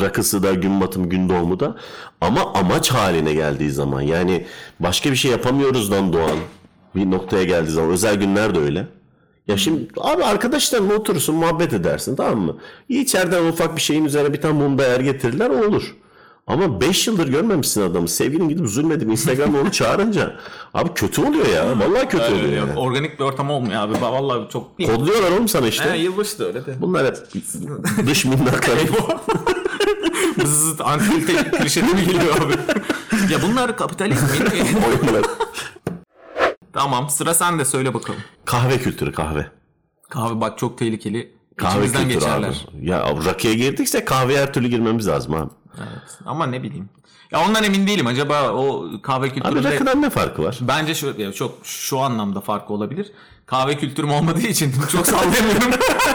Rakısı 0.00 0.42
da 0.42 0.54
gün 0.54 0.80
batımı 0.80 1.08
gün 1.08 1.28
doğumu 1.28 1.60
da 1.60 1.76
ama 2.20 2.52
amaç 2.54 2.90
haline 2.90 3.34
geldiği 3.34 3.70
zaman 3.70 4.00
yani 4.02 4.46
başka 4.80 5.10
bir 5.10 5.16
şey 5.16 5.30
yapamıyoruzdan 5.30 6.12
doğan 6.12 6.38
bir 6.96 7.10
noktaya 7.10 7.44
geldiği 7.44 7.70
zaman 7.70 7.90
özel 7.90 8.14
günler 8.16 8.54
de 8.54 8.58
öyle. 8.58 8.86
Ya 9.48 9.56
şimdi 9.56 9.88
abi 10.00 10.24
arkadaşlarla 10.24 10.94
oturursun 10.94 11.34
muhabbet 11.34 11.72
edersin 11.72 12.16
tamam 12.16 12.38
mı? 12.40 12.56
İçeriden 12.88 13.44
ufak 13.44 13.76
bir 13.76 13.80
şeyin 13.80 14.04
üzerine 14.04 14.32
bir 14.32 14.40
tane 14.40 14.54
mum 14.54 14.78
değer 14.78 15.00
getirirler 15.00 15.50
o 15.50 15.68
olur. 15.68 15.96
Ama 16.50 16.80
5 16.80 17.06
yıldır 17.06 17.28
görmemişsin 17.28 17.82
adamı. 17.82 18.08
Sevgilin 18.08 18.48
gidip 18.48 18.66
zulmedip 18.66 19.10
Instagram'da 19.10 19.58
onu 19.60 19.72
çağırınca 19.72 20.36
abi 20.74 20.94
kötü 20.94 21.20
oluyor 21.26 21.46
ya. 21.46 21.78
Vallahi 21.78 22.08
kötü 22.08 22.24
oluyor 22.24 22.42
Öyle 22.44 22.54
ya. 22.54 22.60
yok. 22.60 22.70
Organik 22.76 23.18
bir 23.20 23.24
ortam 23.24 23.50
olmuyor 23.50 23.82
abi. 23.82 24.00
Vallahi 24.00 24.48
çok 24.50 24.76
Kodluyorlar 24.78 25.30
oğlum 25.32 25.48
sana 25.48 25.66
işte. 25.68 25.90
He, 25.92 25.96
yılbaşı 25.98 26.38
da 26.38 26.44
öyle 26.44 26.66
de. 26.66 26.74
Bunlar 26.80 27.06
hep 27.06 27.16
dış 28.06 28.24
minnaklar. 28.24 28.76
Zıt 30.44 30.80
antikalite 30.80 31.50
klişede 31.50 31.86
mi 31.92 32.04
geliyor 32.04 32.36
abi? 32.46 32.52
ya 33.32 33.38
bunlar 33.48 33.76
kapitalizm? 33.76 34.26
Oyunlar. 34.86 35.24
tamam 36.72 37.10
sıra 37.10 37.34
sende 37.34 37.64
söyle 37.64 37.94
bakalım. 37.94 38.20
kahve 38.44 38.78
kültürü 38.78 39.12
kahve. 39.12 39.46
Kahve 40.08 40.40
bak 40.40 40.58
çok 40.58 40.78
tehlikeli. 40.78 41.32
Kahve 41.56 41.70
İçimizden 41.70 42.02
kültürü 42.02 42.14
geçerler. 42.20 42.66
abi. 42.74 42.86
Ya 42.88 43.14
rakıya 43.26 43.54
girdikse 43.54 44.04
kahveye 44.04 44.38
her 44.40 44.52
türlü 44.52 44.68
girmemiz 44.68 45.08
lazım 45.08 45.34
abi. 45.34 45.50
Evet. 45.78 46.18
Ama 46.26 46.46
ne 46.46 46.62
bileyim. 46.62 46.88
Ya 47.32 47.44
ondan 47.46 47.64
emin 47.64 47.86
değilim. 47.86 48.06
Acaba 48.06 48.50
o 48.52 48.90
kahve 49.02 49.26
Abi 49.26 49.34
kültüründe 49.34 49.72
rakıdan 49.72 50.02
ne 50.02 50.10
farkı 50.10 50.42
var? 50.42 50.58
bence 50.60 50.94
şu 50.94 51.14
ya 51.18 51.32
çok 51.32 51.58
şu 51.62 51.98
anlamda 51.98 52.40
farkı 52.40 52.72
olabilir. 52.72 53.12
Kahve 53.46 53.76
kültürüm 53.78 54.10
olmadığı 54.12 54.40
için 54.46 54.72
çok 54.92 55.06
sallayamıyorum. 55.06 55.70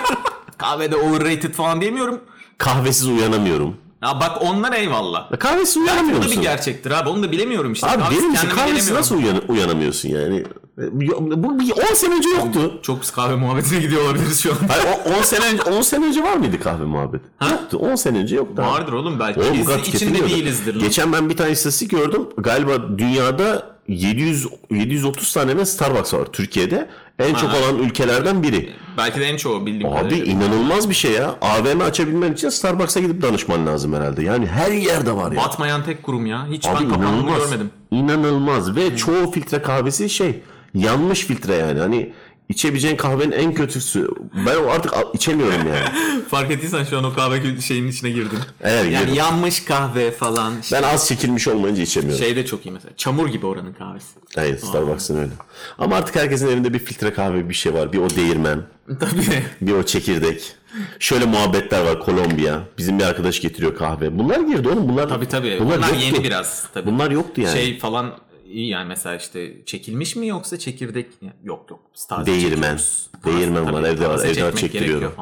Kahvede 0.57 0.95
overrated 0.95 1.53
falan 1.53 1.81
diyemiyorum. 1.81 2.21
Kahvesiz 2.57 3.07
uyanamıyorum. 3.07 3.77
Ya 4.03 4.19
bak 4.19 4.41
onlar 4.41 4.73
eyvallah. 4.73 5.31
Ya 5.31 5.39
kahvesiz 5.39 5.77
uyanamıyor 5.77 6.17
bu 6.17 6.21
da 6.21 6.21
bir 6.21 6.27
musun? 6.27 6.41
gerçektir 6.43 6.91
abi. 6.91 7.09
Onu 7.09 7.23
da 7.23 7.31
bilemiyorum 7.31 7.73
işte. 7.73 7.87
Abi 7.87 8.03
benim 8.11 8.33
için 8.33 8.49
kahvesiz 8.49 8.91
nasıl 8.91 9.15
uyan- 9.17 9.41
uyanamıyorsun 9.47 10.09
yani? 10.09 10.43
Bu 10.77 11.59
bir 11.59 11.71
10 11.91 11.93
sene 11.93 12.15
önce 12.15 12.29
yoktu. 12.29 12.79
Çok 12.81 13.13
kahve 13.15 13.35
muhabbetine 13.35 13.79
gidiyor 13.79 14.01
olabiliriz 14.05 14.39
şu 14.39 14.51
an. 14.51 14.57
Hayır, 14.67 14.85
o 15.05 15.19
10 15.19 15.23
sene 15.23 15.45
önce 15.45 15.61
10 15.63 15.81
sene 15.81 16.05
önce 16.05 16.23
var 16.23 16.35
mıydı 16.37 16.59
kahve 16.59 16.83
muhabbeti? 16.85 17.23
Yoktu. 17.51 17.77
10 17.77 17.95
sene 17.95 18.17
önce 18.17 18.35
yoktu. 18.35 18.61
abi. 18.61 18.67
Vardır 18.71 18.93
oğlum 18.93 19.19
belki. 19.19 19.39
Oğlum 19.39 19.53
Biz 19.53 19.87
içinde 19.95 20.29
değilizdir. 20.29 20.75
lan. 20.75 20.81
Geçen 20.83 21.13
ben 21.13 21.29
bir 21.29 21.37
tane 21.37 21.51
istatistik 21.51 21.91
gördüm. 21.91 22.21
Galiba 22.37 22.71
dünyada 22.97 23.75
700 23.87 24.47
730 24.71 25.33
tane 25.33 25.53
mi 25.53 25.65
Starbucks 25.65 26.13
var 26.13 26.25
Türkiye'de. 26.25 26.89
En 27.19 27.33
çok 27.33 27.49
Ha. 27.49 27.57
olan 27.57 27.77
ülkelerden 27.79 28.43
biri. 28.43 28.69
Belki 28.97 29.19
de 29.19 29.25
en 29.25 29.37
çoğu 29.37 29.65
bildiğim 29.65 29.87
Abi 29.93 29.95
kadarıyla. 29.97 30.25
inanılmaz 30.25 30.89
bir 30.89 30.95
şey 30.95 31.11
ya. 31.11 31.35
AVM 31.41 31.81
açabilmen 31.81 32.33
için 32.33 32.49
Starbucks'a 32.49 32.99
gidip 32.99 33.21
danışman 33.21 33.67
lazım 33.67 33.93
herhalde. 33.93 34.23
Yani 34.23 34.47
her 34.47 34.71
yerde 34.71 35.11
var 35.15 35.31
ya. 35.31 35.37
Batmayan 35.41 35.83
tek 35.83 36.03
kurum 36.03 36.25
ya. 36.25 36.47
Hiç 36.51 36.65
Abi 36.67 36.83
ben 36.83 36.89
kapandığını 36.89 37.37
görmedim. 37.37 37.69
İnanılmaz 37.91 38.75
ve 38.75 38.97
çoğu 38.97 39.31
filtre 39.31 39.61
kahvesi 39.61 40.09
şey 40.09 40.41
yanmış 40.75 41.25
filtre 41.25 41.55
yani. 41.55 41.79
Hani 41.79 42.13
içebileceğin 42.49 42.95
kahvenin 42.95 43.31
en 43.31 43.53
kötüsü. 43.53 44.09
Ben 44.47 44.55
o 44.55 44.69
artık 44.69 44.93
içemiyorum 45.13 45.67
yani. 45.67 45.89
Fark 46.29 46.51
ettiysen 46.51 46.83
şu 46.83 46.97
an 46.97 47.03
o 47.03 47.13
kahve 47.13 47.61
şeyinin 47.61 47.87
içine 47.87 48.09
girdim. 48.09 48.39
Evet, 48.61 48.91
yani 48.91 48.99
girdim. 49.05 49.13
yanmış 49.15 49.65
kahve 49.65 50.11
falan. 50.11 50.53
Ben 50.71 50.83
az 50.83 51.07
çekilmiş 51.07 51.47
olmayınca 51.47 51.83
içemiyorum. 51.83 52.23
Şey 52.25 52.35
de 52.35 52.45
çok 52.45 52.65
iyi 52.65 52.71
mesela. 52.71 52.91
Çamur 52.97 53.27
gibi 53.27 53.45
oranın 53.45 53.73
kahvesi. 53.73 54.07
Hayır 54.35 54.57
Starbucks'ın 54.57 55.17
öyle. 55.17 55.31
Ama 55.77 55.95
artık 55.95 56.15
herkesin 56.15 56.47
evinde 56.47 56.73
bir 56.73 56.79
filtre 56.79 57.13
kahve 57.13 57.49
bir 57.49 57.53
şey 57.53 57.73
var. 57.73 57.93
Bir 57.93 57.97
o 57.97 58.09
değirmen, 58.09 58.61
Tabii. 58.99 59.43
bir 59.61 59.71
o 59.73 59.83
çekirdek. 59.83 60.55
Şöyle 60.99 61.25
muhabbetler 61.25 61.85
var 61.85 61.99
Kolombiya. 61.99 62.63
Bizim 62.77 62.99
bir 62.99 63.03
arkadaş 63.03 63.41
getiriyor 63.41 63.75
kahve. 63.75 64.19
Bunlar 64.19 64.39
girdi 64.39 64.69
oğlum. 64.69 64.89
Bunlar, 64.89 65.09
Tabii 65.09 65.27
tabii. 65.27 65.57
Bunlar, 65.59 65.77
Bunlar, 65.77 65.87
yoktu. 65.89 66.05
yeni 66.05 66.23
biraz 66.23 66.67
tabii. 66.73 66.91
Bunlar 66.91 67.11
yoktu 67.11 67.41
yani. 67.41 67.53
Şey 67.57 67.79
falan 67.79 68.11
iyi 68.45 68.69
yani 68.69 68.87
mesela 68.87 69.15
işte 69.15 69.65
çekilmiş 69.65 70.15
mi 70.15 70.27
yoksa 70.27 70.59
çekirdek 70.59 71.07
yok 71.43 71.65
yok. 71.69 71.79
Taze 72.09 72.25
Değirmen. 72.31 72.79
Değirmen 73.25 73.73
var, 73.73 73.83
evde 73.83 74.07
var, 74.07 74.25
evde 74.25 74.55
çektiriyorum. 74.55 75.13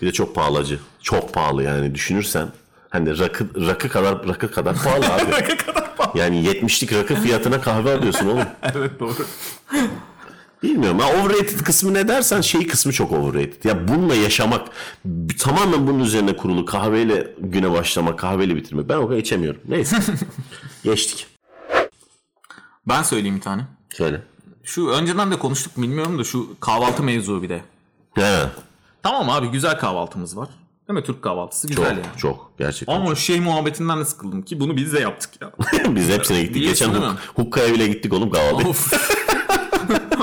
Bir 0.00 0.06
de 0.06 0.12
çok 0.12 0.34
pahalı 0.34 0.58
acı. 0.58 0.78
Çok 1.02 1.34
pahalı 1.34 1.62
yani 1.62 1.94
düşünürsen. 1.94 2.48
Hani 2.90 3.18
rakı, 3.18 3.66
rakı 3.66 3.88
kadar 3.88 4.28
rakı 4.28 4.50
kadar 4.50 4.76
pahalı 4.84 5.06
abi. 5.06 5.30
Ne 5.30 5.56
kadar 5.56 5.96
pahalı. 5.96 6.18
Yani 6.18 6.46
70'lik 6.46 6.92
rakı 6.92 7.14
fiyatına 7.14 7.60
kahve 7.60 7.92
alıyorsun 7.94 8.26
oğlum. 8.26 8.44
Evet 8.74 9.00
doğru. 9.00 9.26
Bilmiyorum. 10.62 10.98
Ha, 10.98 11.08
overrated 11.12 11.60
kısmı 11.60 11.94
ne 11.94 12.08
dersen 12.08 12.40
şey 12.40 12.66
kısmı 12.66 12.92
çok 12.92 13.12
overrated. 13.12 13.64
Ya 13.64 13.88
bununla 13.88 14.14
yaşamak 14.14 14.68
tamamen 15.38 15.86
bunun 15.86 16.00
üzerine 16.00 16.36
kurulu. 16.36 16.64
Kahveyle 16.64 17.34
güne 17.38 17.70
başlamak, 17.72 18.18
kahveyle 18.18 18.56
bitirmek. 18.56 18.88
Ben 18.88 18.96
o 18.96 19.08
kadar 19.08 19.18
içemiyorum. 19.18 19.60
Neyse. 19.68 19.96
Geçtik. 20.84 21.26
Ben 22.90 23.02
söyleyeyim 23.02 23.36
bir 23.36 23.40
tane. 23.40 23.62
Şöyle. 23.96 24.22
Şu 24.64 24.88
önceden 24.88 25.30
de 25.30 25.38
konuştuk 25.38 25.72
bilmiyorum 25.76 26.18
da 26.18 26.24
şu 26.24 26.60
kahvaltı 26.60 27.02
mevzu 27.02 27.42
bir 27.42 27.48
de. 27.48 27.62
He. 28.14 28.42
Tamam 29.02 29.30
abi 29.30 29.46
güzel 29.48 29.78
kahvaltımız 29.78 30.36
var. 30.36 30.48
Değil 30.88 30.98
mi? 30.98 31.04
Türk 31.04 31.22
kahvaltısı 31.22 31.68
Çok, 31.68 31.76
güzel 31.76 31.90
yani. 31.98 32.06
çok. 32.16 32.52
Gerçekten 32.58 32.94
Ama 32.94 33.14
şey 33.14 33.40
muhabbetinden 33.40 34.00
de 34.00 34.04
sıkıldım 34.04 34.42
ki 34.42 34.60
bunu 34.60 34.76
biz 34.76 34.92
de 34.92 35.00
yaptık 35.00 35.30
ya. 35.42 35.50
çok. 35.84 35.96
Biz 35.96 36.08
hepsine 36.08 36.42
gittik. 36.42 36.62
Geçen 36.62 36.90
huk- 36.90 37.14
Hukka'ya 37.34 37.74
bile 37.74 37.86
gittik 37.88 38.12
oğlum 38.12 38.30
kahvaltı. 38.30 38.68
of. 38.68 38.92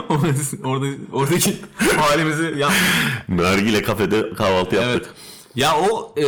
Orada, 0.63 0.85
oradaki 1.13 1.57
halimizi 1.97 2.53
ya 2.57 2.69
Nargile 3.29 3.81
kafede 3.81 4.33
kahvaltı 4.33 4.75
yaptık. 4.75 4.91
Evet. 4.91 5.07
Ya 5.55 5.75
o 5.77 6.15
e, 6.21 6.25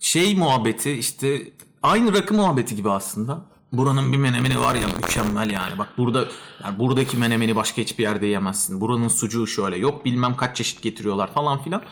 şey 0.00 0.34
muhabbeti 0.36 0.90
işte 0.92 1.42
aynı 1.82 2.14
rakı 2.14 2.34
muhabbeti 2.34 2.76
gibi 2.76 2.90
aslında. 2.90 3.49
Buranın 3.72 4.12
bir 4.12 4.16
menemeni 4.18 4.60
var 4.60 4.74
ya 4.74 4.86
mükemmel 4.96 5.50
yani. 5.50 5.78
Bak 5.78 5.88
burada 5.98 6.24
yani 6.64 6.78
buradaki 6.78 7.16
menemeni 7.16 7.56
başka 7.56 7.82
hiçbir 7.82 8.02
yerde 8.02 8.26
yemezsin. 8.26 8.80
Buranın 8.80 9.08
sucuğu 9.08 9.46
şöyle. 9.46 9.76
Yok 9.78 10.04
bilmem 10.04 10.36
kaç 10.36 10.56
çeşit 10.56 10.82
getiriyorlar 10.82 11.32
falan 11.32 11.62
filan. 11.62 11.82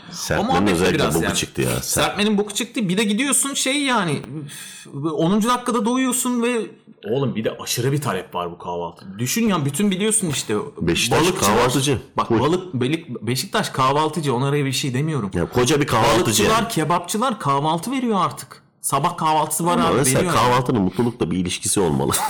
De 0.67 0.73
özellikle 0.73 0.95
biraz 0.95 1.15
boku 1.15 1.35
çıktı 1.35 1.63
ya. 1.63 1.71
Ser- 1.71 1.83
Serpmenin 1.83 2.39
boku 2.39 2.55
çıktı. 2.55 2.89
Bir 2.89 2.99
de 2.99 3.05
gidiyorsun 3.05 3.55
şey 3.55 3.83
yani 3.83 4.23
üf, 4.45 4.87
10. 5.13 5.43
dakikada 5.43 5.85
doyuyorsun 5.85 6.43
ve 6.43 6.67
Oğlum 7.11 7.35
bir 7.37 7.45
de 7.45 7.57
aşırı 7.63 7.93
bir 7.93 8.01
talep 8.01 8.35
var 8.35 8.53
bu 8.53 8.59
kahvaltı. 8.59 9.07
Düşün 9.19 9.49
ya 9.49 9.65
bütün 9.65 9.91
biliyorsun 9.91 10.31
işte. 10.31 10.57
Beşiktaş 10.81 11.21
balıkçılar- 11.23 11.41
kahvaltıcı. 11.41 11.99
Bak 12.17 12.31
balık 12.31 12.75
Belik- 12.75 13.21
Beşiktaş 13.27 13.71
kahvaltıcı 13.71 14.35
onlara 14.35 14.57
bir 14.65 14.73
şey 14.73 14.95
demiyorum. 14.95 15.31
Ya 15.35 15.49
koca 15.49 15.81
bir 15.81 15.87
kahvaltıcı 15.87 16.25
Balıkçılar, 16.25 16.51
yani. 16.51 16.69
kebapçılar 16.69 17.39
kahvaltı 17.39 17.93
veriyor 17.93 18.19
artık. 18.21 18.63
Sabah 18.81 19.17
kahvaltısı 19.17 19.67
var 19.67 19.79
Ama 19.79 19.89
abi 19.89 19.97
mesela 19.97 20.19
veriyor. 20.19 20.35
kahvaltının 20.35 20.83
mutlulukla 20.83 21.31
bir 21.31 21.37
ilişkisi 21.39 21.81
olmalı. 21.81 22.13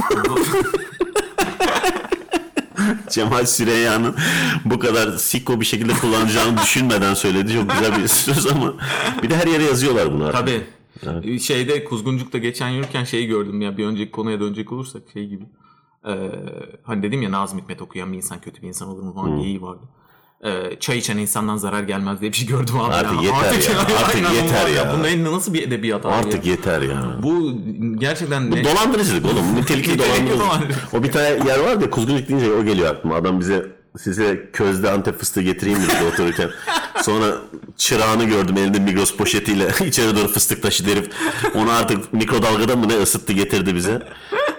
Cemal 3.10 3.46
Süreyya'nın 3.46 4.16
bu 4.64 4.78
kadar 4.78 5.12
sikko 5.12 5.60
bir 5.60 5.64
şekilde 5.64 5.92
kullanacağını 5.92 6.58
düşünmeden 6.62 7.14
söyledi. 7.14 7.52
Çok 7.52 7.70
güzel 7.70 8.02
bir 8.02 8.08
söz 8.08 8.46
ama 8.46 8.74
bir 9.22 9.30
de 9.30 9.36
her 9.36 9.46
yere 9.46 9.64
yazıyorlar 9.64 10.12
bunu 10.12 10.24
artık. 10.24 10.40
Tabii. 10.40 10.66
Ee, 11.34 11.38
Şeyde 11.38 11.84
Kuzguncuk'ta 11.84 12.38
geçen 12.38 12.68
yürürken 12.68 13.04
şeyi 13.04 13.26
gördüm 13.26 13.60
ya 13.60 13.76
bir 13.76 13.86
önceki 13.86 14.10
konuya 14.10 14.40
dönecek 14.40 14.72
olursak 14.72 15.02
şey 15.12 15.26
gibi. 15.26 15.44
Ee, 16.06 16.30
hani 16.84 17.02
dedim 17.02 17.22
ya 17.22 17.32
Nazım 17.32 17.58
Hikmet 17.58 17.82
okuyan 17.82 18.12
bir 18.12 18.16
insan 18.16 18.40
kötü 18.40 18.62
bir 18.62 18.68
insan 18.68 18.88
olur 18.88 19.02
mu 19.02 19.14
falan 19.14 19.38
geyiği 19.40 19.62
vardı. 19.62 19.82
Ee, 20.44 20.76
çay 20.80 20.98
içen 20.98 21.18
insandan 21.18 21.56
zarar 21.56 21.82
gelmez 21.82 22.20
diye 22.20 22.32
bir 22.32 22.36
şey 22.36 22.46
gördüm 22.46 22.80
abi. 22.80 22.94
Artık 22.94 23.22
yeter 23.22 23.72
ya, 23.74 23.80
artık 23.98 24.20
inanılmaz 24.20 24.36
yeter 24.36 24.68
ya. 24.68 24.92
Bunun 24.94 25.04
en- 25.04 25.24
nasıl 25.24 25.54
bir 25.54 25.62
edebiyat 25.62 26.06
abi 26.06 26.12
Artık 26.14 26.46
ya? 26.46 26.52
yeter 26.52 26.82
ya. 26.82 27.04
Bu 27.22 27.52
gerçekten 27.98 28.50
ne? 28.50 28.64
Dolandırıcılık 28.64 29.24
oğlum. 29.26 29.54
Nitelikli 29.56 29.98
dolandırıcılık. 30.38 30.94
O 30.94 31.02
bir 31.02 31.12
tane 31.12 31.26
yer 31.28 31.58
var 31.58 31.80
ya 31.80 31.90
kuzguncuk 31.90 32.28
deyince 32.28 32.52
o 32.52 32.64
geliyor 32.64 32.94
aklıma. 32.94 33.14
Adam 33.14 33.40
bize 33.40 33.66
size 33.98 34.50
közde 34.52 34.90
Antep 34.90 35.18
fıstığı 35.18 35.42
getireyim 35.42 35.78
dedi 35.82 36.04
otururken. 36.12 36.50
Sonra 37.02 37.26
çırağını 37.76 38.24
gördüm 38.24 38.56
elinde 38.56 38.78
Migros 38.78 39.16
poşetiyle 39.16 39.68
içeri 39.86 40.16
doğru 40.16 40.28
fıstık 40.28 40.62
taşıdı 40.62 40.90
herif. 40.90 41.08
Onu 41.54 41.70
artık 41.70 42.12
mikrodalgada 42.12 42.76
mı 42.76 42.88
ne 42.88 42.96
ısıttı 43.02 43.32
getirdi 43.32 43.74
bize. 43.74 44.02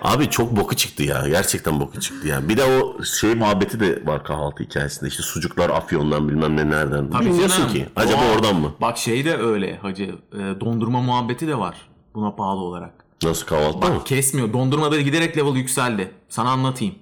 Abi 0.02 0.30
çok 0.30 0.56
boku 0.58 0.76
çıktı 0.76 1.04
ya. 1.04 1.28
Gerçekten 1.28 1.80
boku 1.80 2.00
çıktı 2.00 2.28
ya. 2.28 2.50
Bir 2.50 2.58
de 2.58 2.64
o 2.64 3.04
şey 3.04 3.36
muhabbeti 3.36 3.80
de 3.80 4.06
var 4.06 4.24
kahvaltı 4.24 4.64
hikayesinde. 4.64 5.10
İşte 5.10 5.24
sucuklar 5.24 5.70
Afyon'dan 5.70 6.30
bilmem 6.30 6.58
ne 6.58 6.70
nereden. 6.70 7.12
Bilmiyorsun 7.12 7.58
canım. 7.58 7.74
ki. 7.74 7.90
Acaba 7.96 8.22
Doğal. 8.22 8.36
oradan 8.36 8.56
mı? 8.56 8.72
Bak 8.82 8.98
şey 8.98 9.26
de 9.26 9.38
öyle 9.38 9.78
hacı. 9.78 10.04
e, 10.34 10.60
dondurma 10.60 11.02
muhabbeti 11.02 11.48
de 11.48 11.58
var. 11.60 11.76
Buna 12.16 12.38
bağlı 12.38 12.60
olarak. 12.62 12.94
Nasıl 13.24 13.46
kahvaltıda 13.46 13.86
mı? 13.86 14.04
Kesmiyor. 14.04 14.54
Dondurmada 14.54 15.02
giderek 15.02 15.38
level 15.38 15.56
yükseldi. 15.56 16.12
Sana 16.30 16.50
anlatayım. 16.50 16.96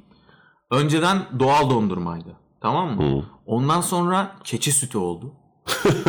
Önceden 0.71 1.17
doğal 1.39 1.69
dondurmaydı. 1.69 2.29
Tamam 2.61 2.95
mı? 2.95 3.25
Ondan 3.45 3.81
sonra 3.81 4.35
keçi 4.43 4.71
sütü 4.71 4.97
oldu. 4.97 5.33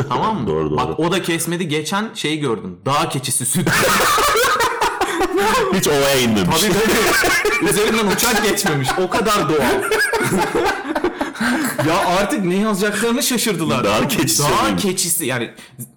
tamam 0.08 0.40
mı? 0.40 0.46
Doğru, 0.46 0.70
doğru. 0.70 0.76
Bak 0.76 1.00
o 1.00 1.12
da 1.12 1.22
kesmedi. 1.22 1.68
Geçen 1.68 2.14
şeyi 2.14 2.40
gördüm. 2.40 2.78
Dağ 2.86 3.08
keçisi 3.08 3.46
sütü. 3.46 3.70
Hiç 5.74 5.86
ovaya 5.88 6.16
inmemiş. 6.20 6.60
Tabii 6.60 6.72
tabii. 6.72 7.66
Üzerinden 7.70 8.06
uçak 8.06 8.44
geçmemiş. 8.44 8.88
O 8.98 9.10
kadar 9.10 9.48
doğal. 9.48 9.82
ya 11.88 11.96
artık 12.20 12.44
ne 12.44 12.56
yazacaklarını 12.56 13.22
şaşırdılar. 13.22 13.84
Dağ 13.84 14.08
keçisi 14.08 14.42
miymiş? 14.42 14.82
keçisi 14.82 15.26
yani 15.26 15.50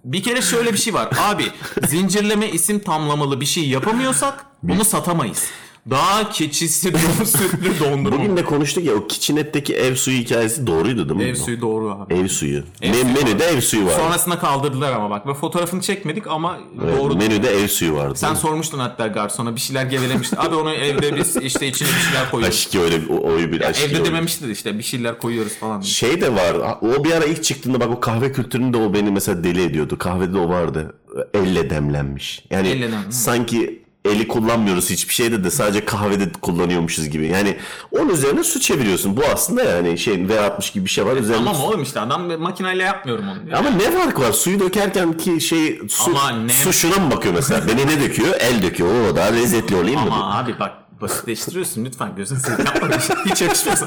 bir 0.04 0.22
kere 0.22 0.42
şöyle 0.42 0.72
bir 0.72 0.78
şey 0.78 0.94
var. 0.94 1.08
Abi 1.20 1.44
zincirleme 1.86 2.48
isim 2.48 2.78
tamlamalı 2.78 3.40
bir 3.40 3.46
şey 3.46 3.68
yapamıyorsak 3.68 4.44
bunu 4.62 4.84
satamayız. 4.84 5.44
Dağ 5.90 6.30
keçisi 6.32 6.92
sütlü 7.26 7.80
dondurma. 7.80 8.18
Bugün 8.18 8.36
de 8.36 8.44
konuştuk 8.44 8.84
ya 8.84 8.92
o 8.94 9.06
kitchenet'teki 9.06 9.74
ev 9.74 9.94
suyu 9.94 10.18
hikayesi 10.18 10.66
doğruydu 10.66 11.08
değil 11.08 11.20
mi? 11.20 11.24
Ev 11.24 11.34
suyu 11.34 11.60
doğru 11.60 11.90
abi. 11.90 12.14
Ev 12.14 12.28
suyu. 12.28 12.62
Ev 12.82 12.88
Men- 12.90 12.92
suyu 12.94 13.04
menüde 13.14 13.44
ev 13.44 13.60
suyu 13.60 13.86
vardı. 13.86 13.96
Sonrasında 13.96 14.38
kaldırdılar 14.38 14.92
ama 14.92 15.10
bak 15.10 15.26
ve 15.26 15.34
fotoğrafını 15.34 15.80
çekmedik 15.80 16.26
ama 16.26 16.58
Evet, 16.84 16.98
doğru. 16.98 17.16
menüde 17.16 17.50
ev 17.50 17.68
suyu 17.68 17.94
vardı. 17.94 18.14
Sen 18.16 18.34
sormuştun 18.34 18.78
hatta 18.78 19.06
garsona 19.06 19.54
bir 19.56 19.60
şeyler 19.60 19.84
gevelemişti. 19.86 20.38
Abi 20.38 20.54
onu 20.54 20.72
evde 20.74 21.16
biz 21.16 21.36
işte 21.36 21.66
içine 21.66 21.88
bir 21.88 21.94
şeyler 21.94 22.30
koyuyoruz. 22.30 22.56
Aşk 22.58 22.74
öyle 22.74 23.02
bir- 23.02 23.08
oyu 23.08 23.52
bir 23.52 23.60
aşk 23.60 23.82
Evde 23.84 24.04
dememişti 24.04 24.48
de 24.48 24.52
işte 24.52 24.78
bir 24.78 24.82
şeyler 24.82 25.18
koyuyoruz 25.18 25.54
falan. 25.54 25.80
Şey 25.80 26.20
de 26.20 26.34
var. 26.34 26.56
O 26.82 27.04
bir 27.04 27.12
ara 27.12 27.24
ilk 27.24 27.44
çıktığında 27.44 27.80
bak 27.80 27.90
o 27.90 28.00
kahve 28.00 28.32
kültüründe 28.32 28.76
o 28.76 28.94
beni 28.94 29.10
mesela 29.10 29.44
deli 29.44 29.62
ediyordu. 29.62 29.98
Kahvede 29.98 30.32
de 30.34 30.38
o 30.38 30.48
vardı. 30.48 30.94
Elle 31.34 31.70
demlenmiş. 31.70 32.44
Yani 32.50 32.68
Elle 32.68 32.82
demlenmiş. 32.82 33.16
sanki 33.16 33.81
eli 34.04 34.28
kullanmıyoruz 34.28 34.90
hiçbir 34.90 35.14
şeyde 35.14 35.44
de 35.44 35.50
sadece 35.50 35.84
kahvede 35.84 36.32
kullanıyormuşuz 36.32 37.08
gibi. 37.08 37.26
Yani 37.26 37.56
onun 37.90 38.08
üzerine 38.08 38.44
su 38.44 38.60
çeviriyorsun. 38.60 39.16
Bu 39.16 39.20
aslında 39.34 39.62
yani 39.64 39.98
şey 39.98 40.14
V60 40.14 40.72
gibi 40.74 40.84
bir 40.84 40.90
şey 40.90 41.06
var. 41.06 41.16
Üzerine 41.16 41.36
Tamam 41.44 41.54
su- 41.54 41.62
oğlum 41.62 41.82
işte 41.82 42.00
adam 42.00 42.40
makineyle 42.40 42.82
yapmıyorum 42.82 43.24
onu. 43.28 43.46
diyor. 43.46 43.58
Ama 43.58 43.70
ne 43.70 43.90
fark 43.90 44.20
var? 44.20 44.32
Suyu 44.32 44.60
dökerken 44.60 45.12
ki 45.16 45.40
şey 45.40 45.80
su, 45.88 46.10
Ama 46.10 46.30
ne- 46.30 46.52
su 46.52 46.72
şuna 46.72 46.96
mı 46.96 47.10
bakıyor 47.10 47.34
mesela? 47.34 47.68
Beni 47.68 47.86
ne 47.86 48.00
döküyor? 48.00 48.34
El 48.40 48.62
döküyor. 48.62 49.12
O 49.12 49.16
daha 49.16 49.28
lezzetli 49.28 49.76
olayım 49.76 50.00
mı? 50.00 50.06
Ama 50.12 50.38
abi 50.38 50.58
bak 50.60 50.72
basitleştiriyorsun 51.02 51.84
lütfen 51.84 52.16
gözünü 52.16 52.38
seveyim 52.40 52.64
yapma 52.74 52.98
şey. 53.00 53.16
Hiç 53.24 53.42
yakışmaz. 53.42 53.84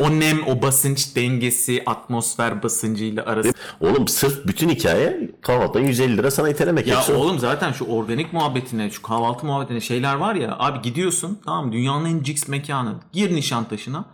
o 0.00 0.10
nem, 0.10 0.46
o 0.46 0.62
basınç 0.62 1.16
dengesi, 1.16 1.82
atmosfer 1.86 2.62
basıncıyla 2.62 3.24
arası. 3.24 3.52
Oğlum 3.80 4.08
sırf 4.08 4.46
bütün 4.46 4.68
hikaye 4.68 5.30
kahvaltıdan 5.42 5.84
150 5.84 6.16
lira 6.16 6.30
sana 6.30 6.48
itelemek. 6.48 6.86
Ya 6.86 6.96
Hepsi 6.98 7.12
oğlum 7.12 7.38
zaten 7.38 7.72
şu 7.72 7.84
organik 7.84 8.32
muhabbetine, 8.32 8.90
şu 8.90 9.02
kahvaltı 9.02 9.46
muhabbetine 9.46 9.80
şeyler 9.80 10.14
var 10.14 10.34
ya. 10.34 10.56
Abi 10.58 10.82
gidiyorsun 10.82 11.38
tamam 11.44 11.66
mı? 11.66 11.72
Dünyanın 11.72 12.04
en 12.04 12.22
cix 12.22 12.48
mekanı. 12.48 12.94
Gir 13.12 13.34
Nişantaşı'na. 13.34 14.04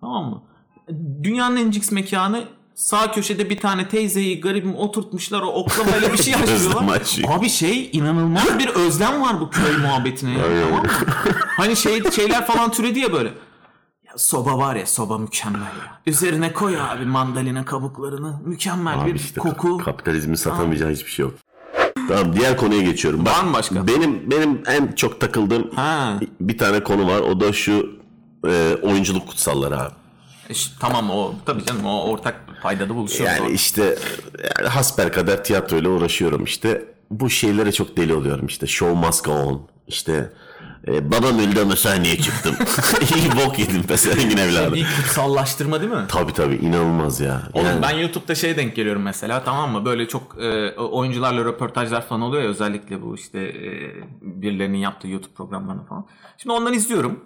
Tamam 0.00 0.30
mı? 0.30 0.42
Dünyanın 1.22 1.56
en 1.56 1.70
cix 1.70 1.92
mekanı 1.92 2.44
sağ 2.78 3.10
köşede 3.12 3.50
bir 3.50 3.60
tane 3.60 3.88
teyzeyi 3.88 4.40
garibim 4.40 4.74
oturtmuşlar 4.76 5.42
o 5.42 5.46
oklavayla 5.46 6.12
bir 6.12 6.22
şey 6.22 6.34
açıyorlar. 6.34 6.96
açıyor. 6.96 7.28
Abi 7.32 7.48
şey 7.48 7.90
inanılmaz 7.92 8.58
bir 8.58 8.68
özlem 8.68 9.22
var 9.22 9.40
bu 9.40 9.50
köy 9.50 9.76
muhabbetine. 9.76 10.32
ya, 10.32 10.44
tamam 10.68 10.82
mı? 10.82 10.88
Hani 11.56 11.76
şey 11.76 12.10
şeyler 12.10 12.46
falan 12.46 12.72
türedi 12.72 12.98
ya 12.98 13.12
böyle. 13.12 13.28
Ya 14.06 14.12
soba 14.16 14.58
var 14.58 14.76
ya 14.76 14.86
soba 14.86 15.18
mükemmel 15.18 15.60
ya. 15.60 16.00
Üzerine 16.06 16.52
koy 16.52 16.80
abi 16.80 17.04
mandalina 17.04 17.64
kabuklarını. 17.64 18.36
Mükemmel 18.44 19.00
Abi 19.00 19.14
bir 19.14 19.20
işte 19.20 19.40
koku. 19.40 19.78
kapitalizmin 19.78 20.34
satamayacağı 20.34 20.90
hiçbir 20.92 21.10
şey 21.10 21.22
yok. 21.22 21.34
Tamam 22.08 22.32
diğer 22.36 22.56
konuya 22.56 22.82
geçiyorum. 22.82 23.24
Bak, 23.24 23.44
Var 23.44 23.52
başka? 23.52 23.86
Benim 23.86 24.30
benim 24.30 24.62
en 24.66 24.92
çok 24.92 25.20
takıldığım 25.20 25.70
Ha. 25.74 26.14
bir 26.40 26.58
tane 26.58 26.82
konu 26.84 27.06
var. 27.06 27.20
O 27.20 27.40
da 27.40 27.52
şu 27.52 27.90
e, 28.48 28.76
oyunculuk 28.82 29.28
kutsalları 29.28 29.80
abi. 29.80 29.92
İşte, 30.50 30.74
tamam 30.80 31.10
o 31.10 31.34
tabii 31.46 31.64
canım 31.64 31.86
o 31.86 32.02
ortak 32.02 32.47
paydada 32.62 32.94
buluşuyoruz. 32.94 33.26
Yani 33.36 33.40
orada. 33.40 33.52
işte 33.52 33.96
yani 34.58 34.68
hasbelkader 34.68 35.44
tiyatroyla 35.44 35.90
uğraşıyorum 35.90 36.44
işte. 36.44 36.84
Bu 37.10 37.30
şeylere 37.30 37.72
çok 37.72 37.96
deli 37.96 38.14
oluyorum 38.14 38.46
işte. 38.46 38.66
Show 38.66 39.06
must 39.06 39.24
go 39.24 39.32
on. 39.32 39.68
İşte 39.86 40.32
e, 40.88 41.10
babam 41.12 41.38
öldü 41.38 41.60
ama 41.60 41.76
sahneye 41.76 42.18
çıktım. 42.18 42.54
İyi 43.16 43.30
bok 43.46 43.58
yedim 43.58 43.84
mesela 43.88 44.22
Engin 44.22 44.36
evladım. 44.36 44.74
bir 44.74 44.86
kutsallaştırma 44.96 45.80
değil 45.80 45.92
mi? 45.92 46.04
Tabii 46.08 46.32
tabii 46.32 46.54
inanılmaz 46.54 47.20
ya. 47.20 47.42
Oğlum 47.52 47.66
Yani- 47.66 47.82
ben 47.82 47.90
YouTube'da 47.98 48.34
şey 48.34 48.56
denk 48.56 48.76
geliyorum 48.76 49.02
mesela 49.02 49.44
tamam 49.44 49.70
mı? 49.72 49.84
Böyle 49.84 50.08
çok 50.08 50.36
e, 50.42 50.70
oyuncularla 50.76 51.44
röportajlar 51.44 52.06
falan 52.08 52.22
oluyor 52.22 52.42
ya 52.42 52.48
özellikle 52.48 53.02
bu 53.02 53.14
işte 53.14 53.38
e, 53.40 53.92
birilerinin 54.22 54.78
yaptığı 54.78 55.08
YouTube 55.08 55.34
programlarını 55.34 55.84
falan. 55.84 56.06
Şimdi 56.38 56.52
onları 56.52 56.74
izliyorum. 56.74 57.24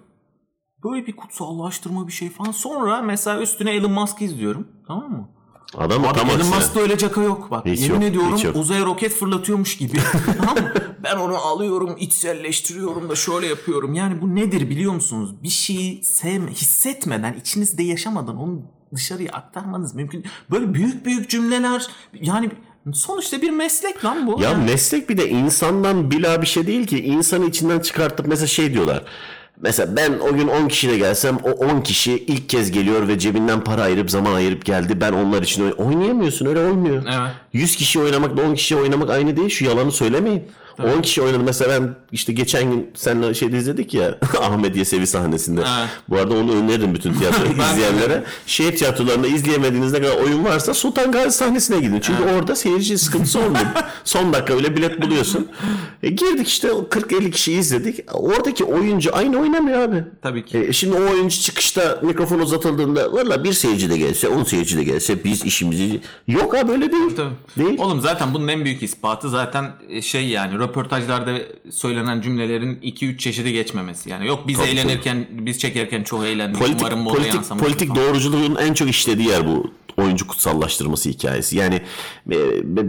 Böyle 0.85 1.07
bir 1.07 1.17
kutsallaştırma 1.17 2.07
bir 2.07 2.13
şey 2.13 2.31
falan. 2.31 2.51
Sonra 2.51 3.03
mesela 3.03 3.41
üstüne 3.43 3.71
Elon 3.71 3.93
Musk'ı 3.93 4.25
izliyorum. 4.25 4.69
Tamam 4.87 5.11
mı? 5.11 5.29
Adam 5.77 6.05
Abi 6.05 6.19
Elon. 6.19 6.47
Musk'ta 6.47 6.81
öyle 6.81 6.99
caka 6.99 7.23
yok 7.23 7.51
bak. 7.51 7.67
Hiç 7.67 7.81
Yemin 7.81 7.95
yok, 8.01 8.05
ediyorum 8.11 8.37
hiç 8.37 8.45
yok. 8.45 8.57
uzaya 8.57 8.85
roket 8.85 9.13
fırlatıyormuş 9.13 9.77
gibi. 9.77 9.99
Ben 11.05 11.17
onu 11.17 11.37
alıyorum, 11.37 11.97
içselleştiriyorum 11.99 13.09
da 13.09 13.15
şöyle 13.15 13.47
yapıyorum. 13.47 13.95
Yani 13.95 14.21
bu 14.23 14.35
nedir 14.35 14.71
biliyor 14.71 14.93
musunuz? 14.93 15.43
Bir 15.43 15.49
şeyi 15.49 16.05
sevme, 16.05 16.51
hissetmeden, 16.51 17.35
içinizde 17.35 17.83
yaşamadan 17.83 18.37
onu 18.37 18.63
dışarıya 18.95 19.33
aktarmanız 19.33 19.95
mümkün. 19.95 20.25
Böyle 20.51 20.75
büyük 20.75 21.07
büyük 21.07 21.31
cümleler 21.31 21.87
yani 22.21 22.51
sonuçta 22.93 23.43
bir 23.43 23.51
meslek 23.51 24.05
lan 24.05 24.27
bu. 24.27 24.41
Ya 24.43 24.51
Yani 24.51 24.65
meslek 24.65 25.09
bir 25.09 25.19
de 25.19 25.29
insandan 25.29 26.11
bila 26.11 26.43
bir 26.43 26.47
şey 26.47 26.67
değil 26.67 26.87
ki. 26.87 27.05
İnsanı 27.05 27.45
içinden 27.45 27.81
çıkartıp 27.81 28.27
mesela 28.27 28.47
şey 28.47 28.75
diyorlar. 28.75 29.05
Mesela 29.63 29.97
ben 29.97 30.13
o 30.19 30.35
gün 30.37 30.49
10 30.49 30.69
kişiyle 30.69 30.99
gelsem 30.99 31.37
o 31.43 31.51
10 31.51 31.81
kişi 31.81 32.13
ilk 32.13 32.49
kez 32.49 32.71
geliyor 32.71 33.09
ve 33.09 33.19
cebinden 33.19 33.65
para 33.65 33.83
ayırıp 33.83 34.11
zaman 34.11 34.33
ayırıp 34.35 34.65
geldi. 34.65 35.01
Ben 35.01 35.13
onlar 35.13 35.43
için 35.43 35.63
oyn- 35.71 35.77
oynayamıyorsun 35.77 36.47
öyle 36.47 36.59
olmuyor. 36.59 37.03
Evet. 37.07 37.33
100 37.53 37.77
kişi 37.77 38.01
oynamakla 38.01 38.43
10 38.43 38.55
kişi 38.55 38.77
oynamak 38.77 39.11
aynı 39.11 39.37
değil. 39.37 39.49
Şu 39.49 39.65
yalanı 39.65 39.93
söylemeyin. 39.93 40.43
10 40.79 41.03
kişi 41.03 41.23
oynadı. 41.23 41.43
Mesela 41.45 41.81
ben 41.81 41.95
işte 42.13 42.33
geçen 42.33 42.71
gün 42.71 42.91
seninle 42.95 43.35
şeyde 43.35 43.59
izledik 43.59 43.95
ya 43.95 44.19
Ahmet 44.41 44.77
Yesevi 44.77 45.07
sahnesinde. 45.07 45.61
Evet. 45.61 45.89
Bu 46.09 46.17
arada 46.17 46.35
onu 46.35 46.57
öneririm 46.57 46.95
bütün 46.95 47.15
tiyatro 47.15 47.45
izleyenlere. 47.73 48.25
Şehir 48.47 48.77
tiyatrolarında 48.77 49.27
izleyemediğiniz 49.27 49.93
ne 49.93 50.03
kadar 50.03 50.17
oyun 50.17 50.45
varsa 50.45 50.75
Sultan 50.75 51.13
Gazi 51.13 51.37
sahnesine 51.37 51.81
gidin. 51.81 52.01
Çünkü 52.01 52.23
orada 52.23 52.57
seyirci 52.57 52.99
sıkıntısı 52.99 53.39
olmuyor. 53.39 53.67
Son 54.05 54.33
dakika 54.33 54.55
öyle 54.55 54.77
bilet 54.77 55.03
buluyorsun. 55.03 55.49
E, 56.03 56.11
girdik 56.11 56.49
işte 56.49 56.73
o 56.73 56.83
40-50 56.83 57.31
kişi 57.31 57.53
izledik. 57.53 58.01
Oradaki 58.13 58.65
oyuncu 58.65 59.17
aynı 59.17 59.39
oynamıyor 59.39 59.79
abi. 59.79 60.05
Tabii 60.23 60.45
ki. 60.45 60.59
E, 60.59 60.73
şimdi 60.73 60.97
o 60.97 61.11
oyuncu 61.11 61.41
çıkışta 61.41 61.99
mikrofon 62.03 62.39
uzatıldığında 62.39 63.13
valla 63.13 63.45
bir 63.45 63.53
seyirci 63.53 63.91
de 63.91 63.99
gelse, 63.99 64.29
10 64.29 64.45
seyirci 64.45 64.77
de 64.77 64.85
gelse 64.85 65.25
biz 65.25 65.45
işimizi... 65.45 66.01
Yok 66.29 66.55
abi 66.55 66.73
öyle 66.73 66.93
değil. 66.93 67.17
Tabii. 67.17 67.67
Değil. 67.67 67.79
Oğlum 67.79 68.01
zaten 68.01 68.35
bunun 68.35 68.49
en 68.49 68.65
büyük 68.65 68.83
ispatı 68.83 69.31
zaten 69.31 69.73
e, 69.89 70.03
şey 70.03 70.29
yani 70.29 70.59
röportajlarda 70.63 71.39
söylenen 71.71 72.21
cümlelerin 72.21 72.77
2-3 72.77 73.19
çeşidi 73.19 73.53
geçmemesi. 73.53 74.11
Yani 74.11 74.27
yok 74.27 74.49
biz 74.49 74.59
Tabii, 74.59 74.69
eğlenirken 74.69 75.27
biz 75.31 75.59
çekerken 75.59 76.03
çok 76.03 76.25
eğlendik. 76.25 76.59
politik, 76.59 76.81
Umarım 76.81 77.05
politik, 77.05 77.59
politik 77.59 77.89
falan. 77.95 78.05
doğruculuğun 78.07 78.57
en 78.57 78.75
çok 78.75 78.91
işlediği 78.91 79.29
yer 79.29 79.47
bu 79.47 79.71
oyuncu 79.97 80.27
kutsallaştırması 80.27 81.09
hikayesi. 81.09 81.57
Yani 81.57 81.75
e, 82.33 82.37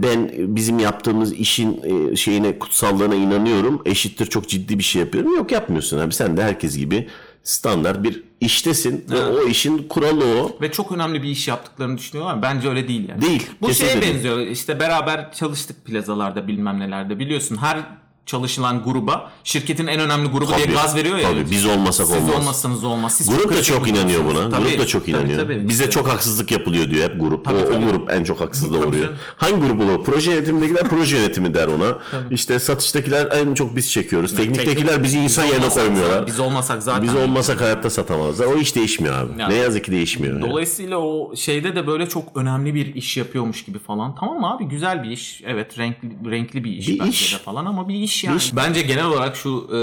ben 0.02 0.30
bizim 0.38 0.78
yaptığımız 0.78 1.32
işin 1.32 1.80
e, 2.12 2.16
şeyine 2.16 2.58
kutsallığına 2.58 3.14
inanıyorum. 3.14 3.82
Eşittir 3.84 4.26
çok 4.26 4.48
ciddi 4.48 4.78
bir 4.78 4.84
şey 4.84 5.00
yapıyorum. 5.02 5.36
Yok 5.36 5.52
yapmıyorsun 5.52 5.98
abi. 5.98 6.14
Sen 6.14 6.36
de 6.36 6.42
herkes 6.42 6.76
gibi 6.76 7.08
standart 7.44 8.02
bir 8.02 8.22
iştesin 8.40 9.04
ve 9.10 9.24
o 9.26 9.48
işin 9.48 9.88
kuralı 9.88 10.24
o. 10.24 10.58
Ve 10.60 10.72
çok 10.72 10.92
önemli 10.92 11.22
bir 11.22 11.28
iş 11.28 11.48
yaptıklarını 11.48 11.98
düşünüyorlar. 11.98 12.42
Bence 12.42 12.68
öyle 12.68 12.88
değil 12.88 13.08
yani. 13.08 13.22
Değil, 13.22 13.46
Bu 13.62 13.74
şeye 13.74 14.02
değil. 14.02 14.14
benziyor. 14.14 14.38
İşte 14.38 14.80
beraber 14.80 15.32
çalıştık 15.32 15.84
plazalarda 15.84 16.48
bilmem 16.48 16.80
nelerde. 16.80 17.18
Biliyorsun 17.18 17.56
her 17.56 17.84
çalışılan 18.26 18.82
gruba 18.84 19.30
şirketin 19.44 19.86
en 19.86 20.00
önemli 20.00 20.28
grubu 20.28 20.48
diye 20.48 20.58
Tabii, 20.66 20.72
gaz 20.74 20.96
veriyor 20.96 21.16
ya. 21.18 21.30
Tabii 21.30 21.50
biz 21.50 21.66
olmasak 21.66 22.06
Siz 22.06 22.16
olmaz. 22.16 22.34
olmazsanız 22.40 22.84
olmaz. 22.84 23.14
Siz 23.16 23.28
Grup 23.28 23.52
da 23.56 23.62
çok 23.62 23.88
inanıyor 23.88 24.24
buna. 24.24 24.50
Tabii, 24.50 24.68
grup 24.68 24.78
da 24.78 24.86
çok 24.86 25.02
tabii, 25.02 25.10
inanıyor. 25.16 25.38
tabii. 25.38 25.68
Bize 25.68 25.84
İşte 25.84 25.90
çok 25.94 26.08
haksızlık 26.08 26.50
yapılıyor 26.52 26.90
diyor 26.90 27.10
hep 27.10 27.20
grup. 27.20 27.48
o, 27.48 27.50
o 27.50 27.72
tabii. 27.72 27.84
grup 27.84 28.10
en 28.12 28.24
çok 28.24 28.40
haksızlığa 28.40 28.80
Tabii 28.80 28.88
uğruyor. 28.88 29.08
Hangi 29.36 29.56
grup 29.60 29.80
olur? 29.80 30.04
Proje 30.04 30.30
yönetimindekiler 30.32 30.82
proje 30.88 31.16
yönetimi 31.16 31.54
der 31.54 31.66
ona. 31.66 31.98
İşte 32.30 32.58
satıştakiler 32.58 33.26
en 33.32 33.54
çok 33.54 33.76
biz 33.76 33.90
çekiyoruz. 33.92 34.36
Tekniktekiler 34.36 35.02
bizi 35.02 35.18
insan 35.18 35.44
yerine 35.44 35.68
koymuyorlar. 35.68 36.26
Biz 36.26 36.40
olmasak 36.40 36.82
zaten. 36.82 37.02
Biz 37.02 37.14
olmasak 37.14 37.60
hayatta 37.60 37.90
satamazlar. 37.90 38.46
O 38.46 38.54
iş 38.56 38.76
değişmiyor 38.76 39.14
abi. 39.18 39.40
Yani. 39.40 39.54
Ne 39.54 39.58
yazık 39.58 39.84
ki 39.84 39.92
değişmiyor. 39.92 40.34
yani. 40.40 40.50
Dolayısıyla 40.50 40.98
o 40.98 41.36
şeyde 41.36 41.76
de 41.76 41.86
böyle 41.86 42.08
çok 42.08 42.36
önemli 42.36 42.74
bir 42.74 42.94
iş 42.94 43.16
yapıyormuş 43.16 43.64
gibi 43.64 43.78
falan. 43.78 44.14
Tamam 44.20 44.44
abi 44.44 44.64
güzel 44.64 45.02
bir 45.02 45.10
iş. 45.10 45.42
Evet 45.46 45.78
renkli 45.78 46.30
renkli 46.30 46.64
bir 46.64 46.70
iş 46.72 46.88
Bir 46.88 46.98
bence 46.98 47.10
iş. 47.10 47.34
de 47.34 47.38
falan 47.38 47.66
ama 47.66 47.88
bir 47.88 47.94
iş 47.94 48.13
yani. 48.24 48.40
Bence 48.52 48.80
genel 48.82 49.04
olarak 49.06 49.36
şu 49.36 49.68
e, 49.72 49.76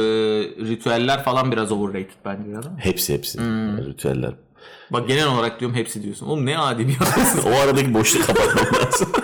ritüeller 0.67 1.23
falan 1.23 1.51
biraz 1.51 1.71
overrated 1.71 2.09
bence 2.25 2.49
ya. 2.51 2.57
mi? 2.57 2.65
Hepsi 2.77 3.13
hepsi. 3.13 3.39
Hmm. 3.39 3.77
Ritüeller. 3.77 4.33
Bak 4.89 5.07
genel 5.07 5.27
olarak 5.27 5.59
diyorum 5.59 5.77
hepsi 5.77 6.03
diyorsun. 6.03 6.25
Oğlum 6.27 6.45
ne 6.45 6.57
adi 6.57 6.87
bir 6.87 6.95
adamsın. 7.01 7.51
o 7.51 7.55
aradaki 7.55 7.93
boşluğu 7.93 8.25
kapatmam 8.25 8.65
lazım. 8.83 9.09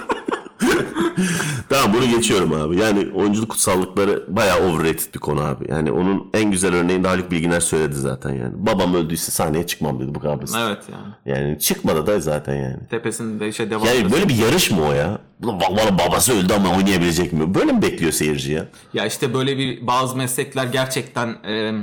tamam 1.70 1.94
bunu 1.94 2.10
geçiyorum 2.18 2.54
abi. 2.54 2.80
Yani 2.80 3.08
oyunculuk 3.14 3.50
kutsallıkları 3.50 4.26
bayağı 4.28 4.60
overrated 4.70 5.14
bir 5.14 5.20
konu 5.20 5.42
abi. 5.42 5.66
Yani 5.72 5.92
onun 5.92 6.30
en 6.34 6.52
güzel 6.52 6.76
örneğini 6.76 7.04
de 7.04 7.08
Haluk 7.08 7.32
Bilginer 7.32 7.60
söyledi 7.60 7.96
zaten 7.96 8.34
yani. 8.34 8.54
Babam 8.56 8.96
öldüyse 8.96 9.32
sahneye 9.32 9.68
çıkmam 9.68 10.00
dedi 10.00 10.16
bu 10.16 10.20
kadar 10.20 10.42
basit. 10.42 10.56
evet 10.60 10.84
yani. 10.92 11.38
Yani 11.38 11.60
çıkmadı 11.60 12.08
da 12.08 12.20
zaten 12.20 12.56
yani. 12.56 12.78
Tepesinde 12.90 13.52
şey 13.52 13.70
devam 13.70 13.86
Yani 13.88 14.12
böyle 14.12 14.30
bir 14.30 14.36
yarış 14.36 14.72
mı 14.72 14.88
o 14.88 14.94
ya? 14.94 15.20
Ulan 15.44 15.62
Valla 15.62 15.98
babası 16.00 16.34
öldü 16.34 16.54
ama 16.54 16.78
oynayabilecek 16.78 17.34
mi? 17.34 17.56
Böyle 17.56 17.72
mi 17.72 17.82
bekliyor 17.82 18.12
seyirci 18.12 18.52
ya? 18.52 18.66
Ya 18.94 19.06
işte 19.06 19.34
böyle 19.34 19.58
bir 19.58 19.88
bazı 19.88 20.16
meslekler 20.18 20.66
gerçekten 20.66 21.28
e, 21.48 21.74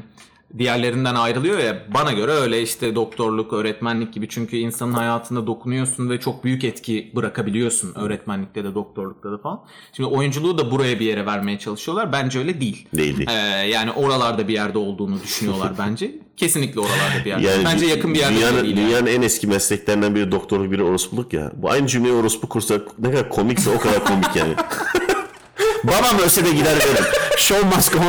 diğerlerinden 0.58 1.14
ayrılıyor 1.14 1.58
ya. 1.58 1.84
Bana 1.94 2.12
göre 2.12 2.32
öyle 2.32 2.62
işte 2.62 2.94
doktorluk, 2.94 3.52
öğretmenlik 3.52 4.12
gibi. 4.12 4.28
Çünkü 4.28 4.56
insanın 4.56 4.92
hayatında 4.92 5.46
dokunuyorsun 5.46 6.10
ve 6.10 6.20
çok 6.20 6.44
büyük 6.44 6.64
etki 6.64 7.12
bırakabiliyorsun 7.16 7.94
öğretmenlikte 7.94 8.64
de 8.64 8.74
doktorlukta 8.74 9.32
da 9.32 9.38
falan. 9.38 9.60
Şimdi 9.92 10.08
oyunculuğu 10.08 10.58
da 10.58 10.70
buraya 10.70 11.00
bir 11.00 11.06
yere 11.06 11.26
vermeye 11.26 11.58
çalışıyorlar. 11.58 12.12
Bence 12.12 12.38
öyle 12.38 12.60
değil. 12.60 12.88
Değil 12.94 13.16
değil. 13.16 13.28
E, 13.28 13.32
yani 13.68 13.92
oralarda 13.92 14.48
bir 14.48 14.52
yerde 14.52 14.78
olduğunu 14.78 15.22
düşünüyorlar 15.22 15.72
bence. 15.78 16.10
Kesinlikle 16.36 16.80
oralarda 16.80 17.24
bir 17.24 17.30
yerde. 17.30 17.46
Yani 17.46 17.64
bence 17.64 17.86
yakın 17.86 18.14
bir 18.14 18.18
yerde 18.18 18.36
dünyanın, 18.36 18.64
değil. 18.64 18.76
yani. 18.76 18.86
dünyanın 18.86 19.06
en 19.06 19.22
eski 19.22 19.46
mesleklerinden 19.46 20.14
biri 20.14 20.32
doktorluk 20.32 20.72
biri 20.72 20.82
orospuluk 20.82 21.32
ya. 21.32 21.52
Bu 21.54 21.70
aynı 21.70 21.86
cümleyi 21.86 22.14
orospu 22.14 22.48
kursa 22.48 22.74
ne 22.98 23.10
kadar 23.10 23.28
komikse 23.28 23.70
o 23.70 23.78
kadar 23.78 24.04
komik 24.04 24.36
yani. 24.36 24.54
Babam 25.84 26.18
ölse 26.24 26.44
de 26.44 26.50
gider 26.50 26.76
derim. 26.80 27.04
Show 27.36 27.76
must 27.76 27.92
go 27.92 27.98
on. 27.98 28.04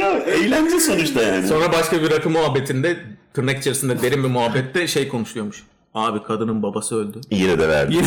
ya 0.00 0.18
eğlence 0.18 0.80
sonuçta 0.80 1.22
yani. 1.22 1.46
Sonra 1.48 1.72
başka 1.72 2.02
bir 2.02 2.10
rakı 2.10 2.30
muhabbetinde 2.30 2.96
tırnak 3.34 3.58
içerisinde 3.58 4.02
derin 4.02 4.24
bir 4.24 4.28
muhabbette 4.28 4.88
şey 4.88 5.08
konuşuyormuş. 5.08 5.62
Abi 5.94 6.22
kadının 6.22 6.62
babası 6.62 6.96
öldü. 6.96 7.20
Yine 7.30 7.58
de 7.58 7.68
verdi. 7.68 7.96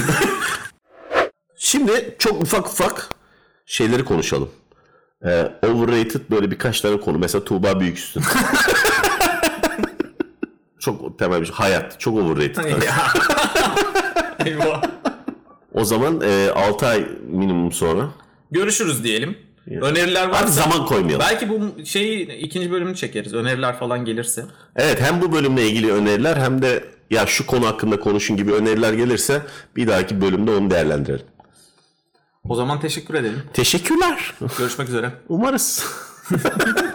Şimdi 1.57 2.15
çok 2.19 2.41
ufak 2.41 2.67
ufak 2.67 3.09
şeyleri 3.65 4.05
konuşalım. 4.05 4.49
Ee, 5.25 5.51
overrated 5.67 6.21
böyle 6.31 6.51
birkaç 6.51 6.81
tane 6.81 6.99
konu. 6.99 7.17
Mesela 7.17 7.43
Tuğba 7.43 7.79
Büyüküstün. 7.79 8.23
çok 10.79 11.19
temel 11.19 11.41
bir 11.41 11.45
şey. 11.45 11.55
Hayat. 11.55 11.99
Çok 11.99 12.17
overrated. 12.17 12.65
Eyvah. 14.45 14.81
O 15.73 15.85
zaman 15.85 16.21
e, 16.21 16.49
6 16.55 16.87
ay 16.87 17.07
minimum 17.27 17.71
sonra. 17.71 18.09
Görüşürüz 18.51 19.03
diyelim. 19.03 19.37
Öneriler 19.67 20.27
varsa 20.27 20.47
zaman 20.47 20.85
koymayalım. 20.85 21.25
belki 21.29 21.49
bu 21.49 21.85
şeyi 21.85 22.31
ikinci 22.37 22.71
bölümünü 22.71 22.95
çekeriz. 22.95 23.33
Öneriler 23.33 23.79
falan 23.79 24.05
gelirse. 24.05 24.45
Evet 24.75 25.01
hem 25.01 25.21
bu 25.21 25.31
bölümle 25.31 25.67
ilgili 25.67 25.91
öneriler 25.91 26.37
hem 26.37 26.61
de 26.61 26.83
ya 27.09 27.25
şu 27.25 27.45
konu 27.47 27.67
hakkında 27.67 27.99
konuşun 27.99 28.37
gibi 28.37 28.53
öneriler 28.53 28.93
gelirse 28.93 29.41
bir 29.75 29.87
dahaki 29.87 30.21
bölümde 30.21 30.51
onu 30.51 30.71
değerlendirelim. 30.71 31.25
O 32.49 32.55
zaman 32.55 32.79
teşekkür 32.79 33.13
edelim. 33.13 33.43
Teşekkürler. 33.53 34.33
Görüşmek 34.57 34.89
üzere. 34.89 35.11
Umarız. 35.29 35.85